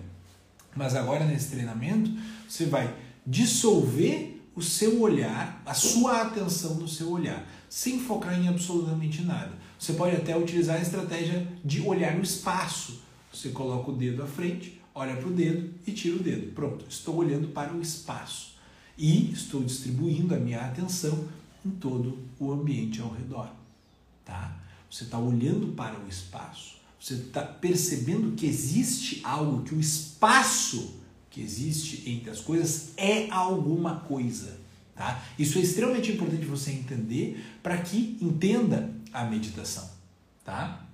Mas 0.76 0.96
agora, 0.96 1.24
nesse 1.24 1.52
treinamento, 1.52 2.12
você 2.50 2.66
vai 2.66 2.94
dissolver 3.26 4.36
o 4.56 4.62
seu 4.62 5.02
olhar, 5.02 5.62
a 5.66 5.74
sua 5.74 6.22
atenção 6.22 6.76
no 6.76 6.88
seu 6.88 7.10
olhar, 7.12 7.46
sem 7.70 8.00
focar 8.00 8.40
em 8.40 8.48
absolutamente 8.48 9.22
nada. 9.22 9.52
Você 9.78 9.94
pode 9.94 10.16
até 10.16 10.38
utilizar 10.38 10.78
a 10.78 10.82
estratégia 10.82 11.46
de 11.64 11.82
olhar 11.82 12.16
no 12.16 12.24
espaço. 12.24 13.02
Você 13.34 13.50
coloca 13.50 13.92
o 13.92 13.96
dedo 13.96 14.24
à 14.24 14.28
frente, 14.28 14.82
olha 14.94 15.16
para 15.16 15.28
o 15.28 15.34
dedo 15.34 15.74
e 15.86 15.92
tira 15.92 16.16
o 16.16 16.24
dedo. 16.24 16.54
Pronto, 16.54 16.86
estou 16.88 17.18
olhando 17.18 17.50
para 17.50 17.74
o 17.74 17.82
espaço 17.82 18.56
e 18.98 19.32
estou 19.32 19.62
distribuindo 19.62 20.34
a 20.34 20.38
minha 20.38 20.62
atenção 20.62 21.28
em 21.66 21.72
todo 21.72 22.18
o 22.40 22.52
ambiente 22.52 23.02
ao 23.02 23.12
redor. 23.12 23.52
Tá? 24.24 24.58
Você 24.90 25.04
está 25.04 25.20
olhando 25.20 25.74
para 25.74 26.00
o 26.00 26.08
espaço. 26.08 26.76
Você 26.98 27.16
está 27.16 27.42
percebendo 27.42 28.36
que 28.36 28.46
existe 28.46 29.20
algo 29.24 29.64
que 29.64 29.76
o 29.76 29.80
espaço 29.80 30.96
que 31.36 31.42
existe 31.42 32.10
entre 32.10 32.30
as 32.30 32.40
coisas 32.40 32.92
é 32.96 33.30
alguma 33.30 34.00
coisa. 34.00 34.58
Tá? 34.96 35.22
Isso 35.38 35.58
é 35.58 35.62
extremamente 35.62 36.14
importante 36.14 36.46
você 36.46 36.72
entender 36.72 37.44
para 37.62 37.78
que 37.78 38.18
entenda 38.22 38.90
a 39.12 39.26
meditação. 39.26 39.90
Tá? 40.46 40.88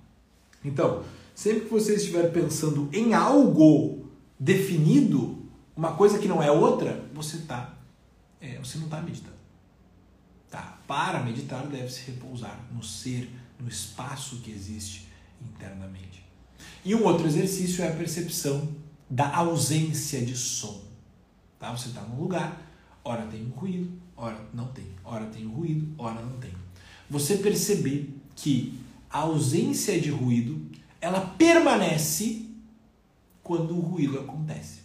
Então, 0.64 1.04
sempre 1.32 1.60
que 1.60 1.70
você 1.70 1.94
estiver 1.94 2.32
pensando 2.32 2.90
em 2.92 3.14
algo 3.14 4.10
definido, 4.36 5.46
uma 5.76 5.92
coisa 5.92 6.18
que 6.18 6.26
não 6.26 6.42
é 6.42 6.50
outra, 6.50 7.08
você 7.14 7.38
tá, 7.38 7.78
é, 8.40 8.58
você 8.58 8.78
não 8.78 8.86
está 8.86 9.00
meditando. 9.00 9.36
Tá? 10.50 10.76
Para 10.88 11.22
meditar, 11.22 11.64
deve 11.68 11.88
se 11.88 12.10
repousar 12.10 12.58
no 12.72 12.82
ser, 12.82 13.30
no 13.60 13.68
espaço 13.68 14.40
que 14.40 14.50
existe 14.50 15.06
internamente. 15.40 16.26
E 16.84 16.96
um 16.96 17.04
outro 17.04 17.28
exercício 17.28 17.84
é 17.84 17.88
a 17.88 17.94
percepção 17.94 18.81
da 19.12 19.36
ausência 19.36 20.24
de 20.24 20.34
som. 20.34 20.82
Tá? 21.58 21.70
Você 21.70 21.88
está 21.88 22.00
num 22.00 22.18
lugar, 22.18 22.66
ora 23.04 23.26
tem 23.26 23.44
um 23.44 23.50
ruído, 23.50 23.92
ora 24.16 24.42
não 24.54 24.68
tem, 24.68 24.86
ora 25.04 25.26
tem 25.26 25.46
um 25.46 25.50
ruído, 25.50 25.94
ora 25.98 26.22
não 26.22 26.38
tem. 26.38 26.50
Você 27.10 27.36
perceber 27.36 28.08
que 28.34 28.80
a 29.10 29.18
ausência 29.18 30.00
de 30.00 30.08
ruído 30.08 30.66
ela 30.98 31.20
permanece 31.20 32.48
quando 33.42 33.76
o 33.76 33.80
ruído 33.80 34.18
acontece. 34.18 34.80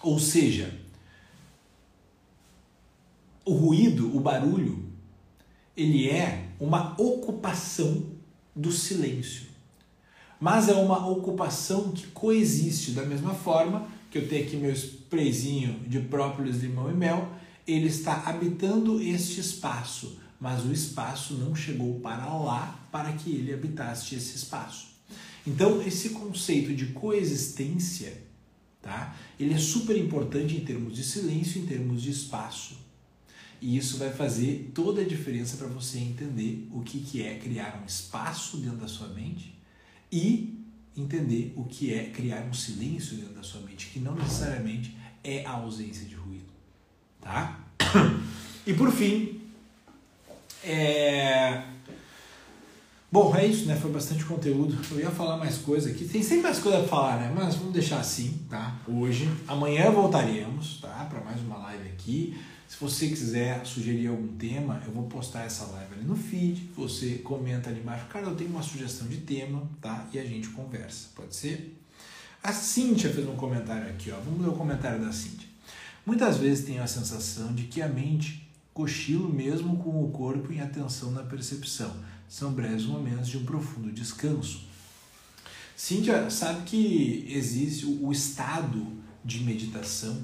Ou 0.00 0.18
seja, 0.18 0.80
o 3.44 3.52
ruído, 3.52 4.16
o 4.16 4.18
barulho, 4.18 4.88
ele 5.76 6.08
é 6.08 6.48
uma 6.58 6.98
ocupação 6.98 8.12
do 8.56 8.72
silêncio 8.72 9.51
mas 10.42 10.68
é 10.68 10.72
uma 10.72 11.08
ocupação 11.08 11.92
que 11.92 12.08
coexiste 12.08 12.90
da 12.90 13.06
mesma 13.06 13.32
forma 13.32 13.86
que 14.10 14.18
eu 14.18 14.28
tenho 14.28 14.44
aqui 14.44 14.56
meu 14.56 14.72
sprayzinho 14.72 15.78
de 15.86 16.00
própolis, 16.00 16.56
limão 16.56 16.90
e 16.90 16.94
mel, 16.94 17.30
ele 17.64 17.86
está 17.86 18.24
habitando 18.26 19.00
este 19.00 19.38
espaço, 19.38 20.18
mas 20.40 20.64
o 20.64 20.72
espaço 20.72 21.34
não 21.34 21.54
chegou 21.54 22.00
para 22.00 22.26
lá 22.34 22.88
para 22.90 23.12
que 23.12 23.30
ele 23.30 23.54
habitasse 23.54 24.16
esse 24.16 24.34
espaço. 24.34 24.88
Então, 25.46 25.80
esse 25.80 26.08
conceito 26.08 26.74
de 26.74 26.86
coexistência, 26.86 28.20
tá? 28.82 29.16
Ele 29.38 29.54
é 29.54 29.58
super 29.58 29.96
importante 29.96 30.56
em 30.56 30.64
termos 30.64 30.96
de 30.96 31.04
silêncio, 31.04 31.62
em 31.62 31.66
termos 31.66 32.02
de 32.02 32.10
espaço. 32.10 32.78
E 33.60 33.76
isso 33.76 33.96
vai 33.96 34.10
fazer 34.10 34.72
toda 34.74 35.02
a 35.02 35.06
diferença 35.06 35.56
para 35.56 35.68
você 35.68 35.98
entender 35.98 36.68
o 36.72 36.80
que, 36.80 36.98
que 36.98 37.22
é 37.22 37.38
criar 37.38 37.80
um 37.80 37.86
espaço 37.86 38.56
dentro 38.56 38.78
da 38.78 38.88
sua 38.88 39.06
mente 39.06 39.51
e 40.12 40.62
entender 40.96 41.54
o 41.56 41.64
que 41.64 41.94
é 41.94 42.10
criar 42.10 42.42
um 42.42 42.52
silêncio 42.52 43.16
dentro 43.16 43.34
da 43.34 43.42
sua 43.42 43.62
mente, 43.62 43.86
que 43.86 43.98
não 43.98 44.14
necessariamente 44.14 44.94
é 45.24 45.44
a 45.46 45.52
ausência 45.52 46.06
de 46.06 46.14
ruído, 46.14 46.52
tá? 47.20 47.64
E 48.64 48.72
por 48.74 48.92
fim, 48.92 49.40
é... 50.62 51.64
Bom, 53.12 53.36
é 53.36 53.44
isso, 53.46 53.66
né? 53.66 53.76
Foi 53.76 53.90
bastante 53.90 54.24
conteúdo. 54.24 54.74
Eu 54.90 55.00
ia 55.00 55.10
falar 55.10 55.36
mais 55.36 55.58
coisa 55.58 55.90
aqui. 55.90 56.08
Tem 56.08 56.22
sempre 56.22 56.44
mais 56.44 56.58
coisa 56.58 56.78
pra 56.78 56.88
falar, 56.88 57.20
né? 57.20 57.30
Mas 57.36 57.56
vamos 57.56 57.74
deixar 57.74 58.00
assim, 58.00 58.40
tá? 58.48 58.78
Hoje. 58.88 59.28
Amanhã 59.46 59.90
voltaremos, 59.90 60.80
tá? 60.80 61.06
Para 61.10 61.20
mais 61.20 61.38
uma 61.42 61.58
live 61.58 61.90
aqui. 61.90 62.34
Se 62.66 62.78
você 62.80 63.08
quiser 63.08 63.66
sugerir 63.66 64.06
algum 64.06 64.28
tema, 64.28 64.80
eu 64.86 64.92
vou 64.92 65.02
postar 65.02 65.44
essa 65.44 65.66
live 65.66 65.92
ali 65.92 66.04
no 66.06 66.16
feed. 66.16 66.70
Você 66.74 67.16
comenta 67.16 67.68
ali 67.68 67.80
embaixo, 67.80 68.06
cara, 68.06 68.24
eu 68.24 68.34
tenho 68.34 68.48
uma 68.48 68.62
sugestão 68.62 69.06
de 69.06 69.18
tema, 69.18 69.62
tá? 69.82 70.08
E 70.10 70.18
a 70.18 70.24
gente 70.24 70.48
conversa, 70.48 71.08
pode 71.14 71.36
ser? 71.36 71.78
A 72.42 72.50
Cíntia 72.50 73.12
fez 73.12 73.28
um 73.28 73.36
comentário 73.36 73.90
aqui, 73.90 74.10
ó. 74.10 74.16
Vamos 74.24 74.40
ler 74.40 74.48
o 74.48 74.56
comentário 74.56 75.04
da 75.04 75.12
Cíntia. 75.12 75.50
Muitas 76.06 76.38
vezes 76.38 76.64
tenho 76.64 76.82
a 76.82 76.86
sensação 76.86 77.52
de 77.54 77.64
que 77.64 77.82
a 77.82 77.88
mente 77.88 78.50
cochila 78.72 79.28
mesmo 79.28 79.76
com 79.76 80.02
o 80.02 80.08
corpo 80.08 80.50
em 80.50 80.62
atenção 80.62 81.10
na 81.10 81.22
percepção. 81.22 81.94
São 82.32 82.50
breves 82.50 82.86
momentos 82.86 83.28
de 83.28 83.36
um 83.36 83.44
profundo 83.44 83.92
descanso. 83.92 84.64
Cíntia, 85.76 86.30
sabe 86.30 86.62
que 86.62 87.26
existe 87.28 87.84
o 87.84 88.10
estado 88.10 88.86
de 89.22 89.40
meditação? 89.40 90.18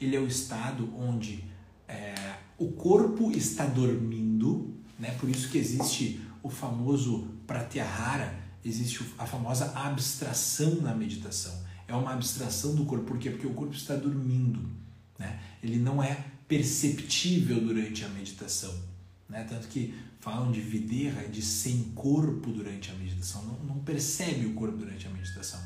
Ele 0.00 0.16
é 0.16 0.18
o 0.18 0.26
estado 0.26 0.92
onde 0.98 1.44
é, 1.86 2.12
o 2.58 2.72
corpo 2.72 3.30
está 3.30 3.66
dormindo, 3.66 4.74
né? 4.98 5.12
por 5.20 5.28
isso 5.28 5.48
que 5.48 5.56
existe 5.56 6.20
o 6.42 6.50
famoso 6.50 7.28
pratyahara, 7.46 8.36
existe 8.64 9.04
a 9.16 9.24
famosa 9.24 9.72
abstração 9.76 10.80
na 10.80 10.92
meditação. 10.92 11.54
É 11.86 11.94
uma 11.94 12.14
abstração 12.14 12.74
do 12.74 12.84
corpo, 12.84 13.04
por 13.04 13.18
quê? 13.18 13.30
Porque 13.30 13.46
o 13.46 13.54
corpo 13.54 13.74
está 13.74 13.94
dormindo. 13.94 14.68
Né? 15.16 15.38
Ele 15.62 15.78
não 15.78 16.02
é 16.02 16.24
perceptível 16.48 17.60
durante 17.60 18.04
a 18.04 18.08
meditação. 18.08 18.74
Né? 19.28 19.44
Tanto 19.48 19.68
que 19.68 19.94
falam 20.20 20.50
de 20.50 20.60
videira, 20.60 21.28
de 21.28 21.42
sem 21.42 21.84
corpo 21.94 22.50
durante 22.50 22.90
a 22.90 22.94
meditação. 22.94 23.42
Não, 23.42 23.74
não 23.74 23.78
percebe 23.80 24.46
o 24.46 24.54
corpo 24.54 24.78
durante 24.78 25.06
a 25.06 25.10
meditação. 25.10 25.60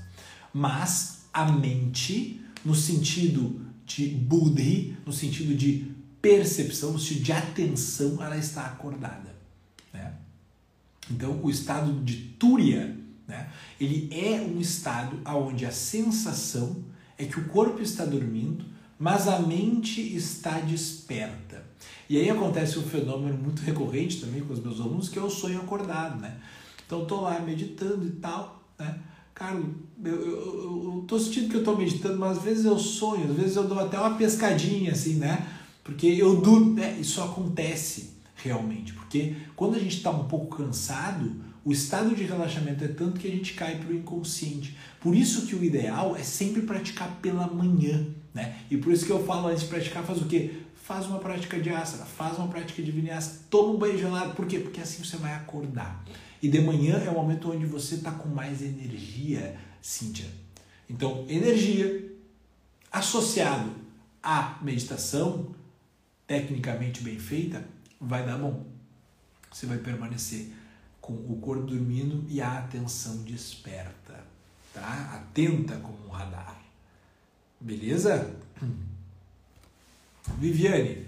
Mas 0.52 1.26
a 1.32 1.50
mente, 1.52 2.40
no 2.64 2.74
sentido 2.74 3.60
de 3.86 4.08
buddhi, 4.08 4.96
no 5.06 5.12
sentido 5.12 5.54
de 5.54 5.94
percepção, 6.20 6.92
no 6.92 6.98
sentido 6.98 7.22
de 7.22 7.32
atenção, 7.32 8.22
ela 8.22 8.36
está 8.36 8.66
acordada. 8.66 9.34
Né? 9.92 10.14
Então, 11.10 11.40
o 11.42 11.50
estado 11.50 12.04
de 12.04 12.16
túria, 12.38 12.96
né? 13.26 13.50
ele 13.80 14.08
é 14.12 14.40
um 14.40 14.60
estado 14.60 15.20
onde 15.24 15.64
a 15.64 15.72
sensação 15.72 16.84
é 17.16 17.24
que 17.24 17.38
o 17.38 17.48
corpo 17.48 17.80
está 17.80 18.04
dormindo, 18.04 18.64
mas 18.98 19.28
a 19.28 19.38
mente 19.38 20.00
está 20.00 20.60
desperta. 20.60 21.67
E 22.08 22.16
aí 22.16 22.30
acontece 22.30 22.78
um 22.78 22.82
fenômeno 22.82 23.36
muito 23.36 23.60
recorrente 23.60 24.20
também 24.20 24.40
com 24.40 24.52
os 24.52 24.60
meus 24.60 24.80
alunos, 24.80 25.08
que 25.08 25.18
é 25.18 25.22
o 25.22 25.28
sonho 25.28 25.58
acordado, 25.58 26.20
né? 26.20 26.38
Então 26.86 27.02
estou 27.02 27.20
lá 27.20 27.38
meditando 27.40 28.06
e 28.06 28.12
tal, 28.12 28.64
né? 28.78 28.98
Cara, 29.34 29.60
eu, 30.04 30.14
eu, 30.14 30.94
eu 30.96 31.04
tô 31.06 31.18
sentindo 31.18 31.48
que 31.48 31.56
eu 31.56 31.60
estou 31.60 31.76
meditando, 31.76 32.18
mas 32.18 32.38
às 32.38 32.42
vezes 32.42 32.64
eu 32.64 32.78
sonho, 32.78 33.30
às 33.30 33.36
vezes 33.36 33.56
eu 33.56 33.68
dou 33.68 33.78
até 33.78 33.98
uma 33.98 34.16
pescadinha 34.16 34.92
assim, 34.92 35.14
né? 35.14 35.46
Porque 35.84 36.06
eu 36.06 36.40
durmo, 36.40 36.74
né? 36.74 36.98
isso 36.98 37.22
acontece 37.22 38.14
realmente, 38.34 38.92
porque 38.92 39.36
quando 39.54 39.76
a 39.76 39.78
gente 39.78 39.96
está 39.96 40.10
um 40.10 40.24
pouco 40.24 40.56
cansado, 40.56 41.36
o 41.64 41.72
estado 41.72 42.14
de 42.14 42.24
relaxamento 42.24 42.84
é 42.84 42.88
tanto 42.88 43.20
que 43.20 43.28
a 43.28 43.30
gente 43.30 43.52
cai 43.54 43.76
para 43.76 43.90
o 43.90 43.94
inconsciente. 43.94 44.76
Por 45.00 45.14
isso 45.14 45.46
que 45.46 45.54
o 45.54 45.62
ideal 45.62 46.16
é 46.16 46.22
sempre 46.22 46.62
praticar 46.62 47.18
pela 47.20 47.46
manhã, 47.46 48.06
né? 48.34 48.56
E 48.70 48.76
por 48.76 48.92
isso 48.92 49.04
que 49.04 49.12
eu 49.12 49.24
falo 49.24 49.48
antes 49.48 49.62
de 49.62 49.68
praticar, 49.68 50.02
faz 50.04 50.20
o 50.20 50.26
quê? 50.26 50.52
Faz 50.88 51.04
uma 51.04 51.18
prática 51.18 51.60
de 51.60 51.68
asana, 51.68 52.06
faz 52.06 52.38
uma 52.38 52.48
prática 52.48 52.82
de 52.82 52.90
vinyasa, 52.90 53.40
toma 53.50 53.74
um 53.74 53.76
banho 53.76 53.98
gelado. 53.98 54.34
Por 54.34 54.46
quê? 54.46 54.58
Porque 54.58 54.80
assim 54.80 55.04
você 55.04 55.18
vai 55.18 55.34
acordar. 55.34 56.02
E 56.40 56.48
de 56.48 56.62
manhã 56.62 56.96
é 57.04 57.10
o 57.10 57.12
momento 57.12 57.52
onde 57.52 57.66
você 57.66 57.96
está 57.96 58.10
com 58.10 58.30
mais 58.30 58.62
energia, 58.62 59.54
Cíntia. 59.82 60.24
Então, 60.88 61.26
energia 61.28 62.10
associado 62.90 63.70
à 64.22 64.58
meditação, 64.62 65.54
tecnicamente 66.26 67.02
bem 67.02 67.18
feita, 67.18 67.62
vai 68.00 68.24
dar 68.24 68.38
bom. 68.38 68.64
Você 69.52 69.66
vai 69.66 69.76
permanecer 69.76 70.54
com 71.02 71.12
o 71.12 71.38
corpo 71.38 71.66
dormindo 71.66 72.24
e 72.30 72.40
a 72.40 72.60
atenção 72.60 73.24
desperta, 73.24 74.24
tá? 74.72 75.20
Atenta 75.20 75.76
como 75.80 76.06
um 76.06 76.08
radar. 76.08 76.58
Beleza? 77.60 78.34
Viviane, 80.38 81.06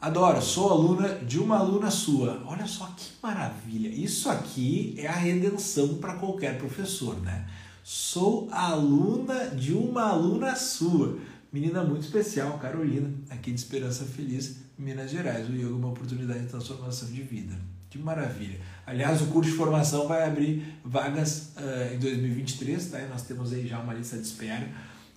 adoro, 0.00 0.42
sou 0.42 0.70
aluna 0.70 1.20
de 1.20 1.38
uma 1.38 1.58
aluna 1.58 1.90
sua. 1.90 2.42
Olha 2.46 2.66
só 2.66 2.86
que 2.96 3.12
maravilha. 3.22 3.88
Isso 3.88 4.28
aqui 4.28 4.94
é 4.98 5.06
a 5.06 5.12
redenção 5.12 5.96
para 5.98 6.14
qualquer 6.14 6.58
professor, 6.58 7.20
né? 7.20 7.46
Sou 7.82 8.48
aluna 8.50 9.50
de 9.50 9.72
uma 9.72 10.08
aluna 10.08 10.56
sua. 10.56 11.18
Menina 11.52 11.84
muito 11.84 12.02
especial, 12.02 12.58
Carolina, 12.58 13.10
aqui 13.30 13.52
de 13.52 13.60
Esperança 13.60 14.04
Feliz, 14.04 14.56
Minas 14.76 15.10
Gerais. 15.10 15.48
O 15.48 15.52
yoga 15.52 15.66
é 15.66 15.72
uma 15.72 15.88
oportunidade 15.88 16.40
de 16.40 16.48
transformação 16.48 17.08
de 17.10 17.22
vida. 17.22 17.54
Que 17.88 17.98
maravilha. 17.98 18.58
Aliás, 18.84 19.22
o 19.22 19.26
curso 19.26 19.50
de 19.50 19.56
formação 19.56 20.08
vai 20.08 20.26
abrir 20.26 20.64
vagas 20.84 21.52
uh, 21.56 21.94
em 21.94 21.98
2023, 21.98 22.90
tá? 22.90 23.00
E 23.00 23.08
nós 23.08 23.22
temos 23.22 23.52
aí 23.52 23.66
já 23.68 23.78
uma 23.78 23.94
lista 23.94 24.16
de 24.16 24.22
espera 24.22 24.68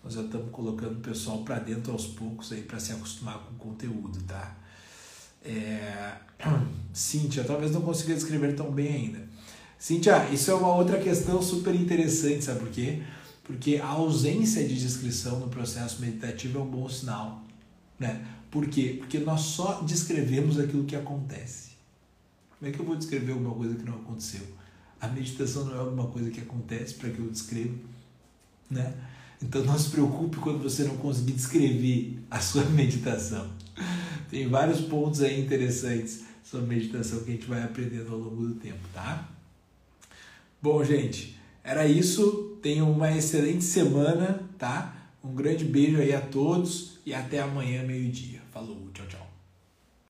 nós 0.07 0.13
já 0.13 0.21
estamos 0.21 0.49
colocando 0.51 0.93
o 0.93 1.01
pessoal 1.01 1.39
para 1.39 1.59
dentro 1.59 1.91
aos 1.91 2.07
poucos 2.07 2.53
aí 2.53 2.61
para 2.61 2.79
se 2.79 2.93
acostumar 2.93 3.39
com 3.39 3.55
o 3.55 3.57
conteúdo, 3.57 4.23
tá? 4.23 4.55
É... 5.43 6.13
Cíntia, 6.93 7.43
talvez 7.43 7.71
não 7.71 7.81
consiga 7.81 8.13
descrever 8.13 8.55
tão 8.55 8.71
bem 8.71 8.87
ainda. 8.87 9.27
Cíntia, 9.77 10.29
isso 10.31 10.49
é 10.49 10.53
uma 10.53 10.73
outra 10.73 10.97
questão 10.97 11.41
super 11.41 11.75
interessante, 11.75 12.45
sabe 12.45 12.61
por 12.61 12.69
quê? 12.69 13.03
Porque 13.43 13.81
a 13.83 13.87
ausência 13.87 14.65
de 14.65 14.79
descrição 14.79 15.39
no 15.41 15.49
processo 15.49 16.01
meditativo 16.01 16.57
é 16.57 16.61
um 16.61 16.65
bom 16.65 16.87
sinal, 16.87 17.43
né? 17.99 18.25
Por 18.49 18.65
quê? 18.67 18.95
Porque 18.97 19.19
nós 19.19 19.41
só 19.41 19.81
descrevemos 19.81 20.57
aquilo 20.57 20.85
que 20.85 20.95
acontece. 20.95 21.71
Como 22.57 22.71
é 22.71 22.73
que 22.73 22.79
eu 22.79 22.85
vou 22.85 22.95
descrever 22.95 23.33
alguma 23.33 23.53
coisa 23.53 23.75
que 23.75 23.83
não 23.83 23.95
aconteceu? 23.95 24.47
A 25.01 25.07
meditação 25.09 25.65
não 25.65 25.75
é 25.75 25.79
alguma 25.79 26.07
coisa 26.07 26.31
que 26.31 26.39
acontece 26.39 26.93
para 26.93 27.09
que 27.09 27.19
eu 27.19 27.29
descreva, 27.29 27.75
né? 28.71 28.95
Então 29.41 29.63
não 29.63 29.77
se 29.77 29.89
preocupe 29.89 30.37
quando 30.37 30.63
você 30.63 30.83
não 30.83 30.97
conseguir 30.97 31.33
descrever 31.33 32.19
a 32.29 32.39
sua 32.39 32.63
meditação. 32.71 33.47
Tem 34.29 34.47
vários 34.47 34.81
pontos 34.81 35.21
aí 35.21 35.39
interessantes 35.39 36.23
sobre 36.43 36.75
meditação 36.75 37.23
que 37.23 37.31
a 37.31 37.33
gente 37.33 37.47
vai 37.47 37.63
aprendendo 37.63 38.11
ao 38.11 38.19
longo 38.19 38.47
do 38.47 38.55
tempo, 38.55 38.79
tá? 38.93 39.29
Bom, 40.61 40.83
gente, 40.83 41.37
era 41.63 41.85
isso. 41.85 42.57
Tenham 42.61 42.91
uma 42.91 43.15
excelente 43.15 43.63
semana, 43.63 44.41
tá? 44.57 44.95
Um 45.23 45.35
grande 45.35 45.65
beijo 45.65 45.97
aí 45.97 46.13
a 46.13 46.21
todos 46.21 46.99
e 47.05 47.13
até 47.13 47.39
amanhã, 47.39 47.83
meio-dia. 47.83 48.41
Falou. 48.51 48.86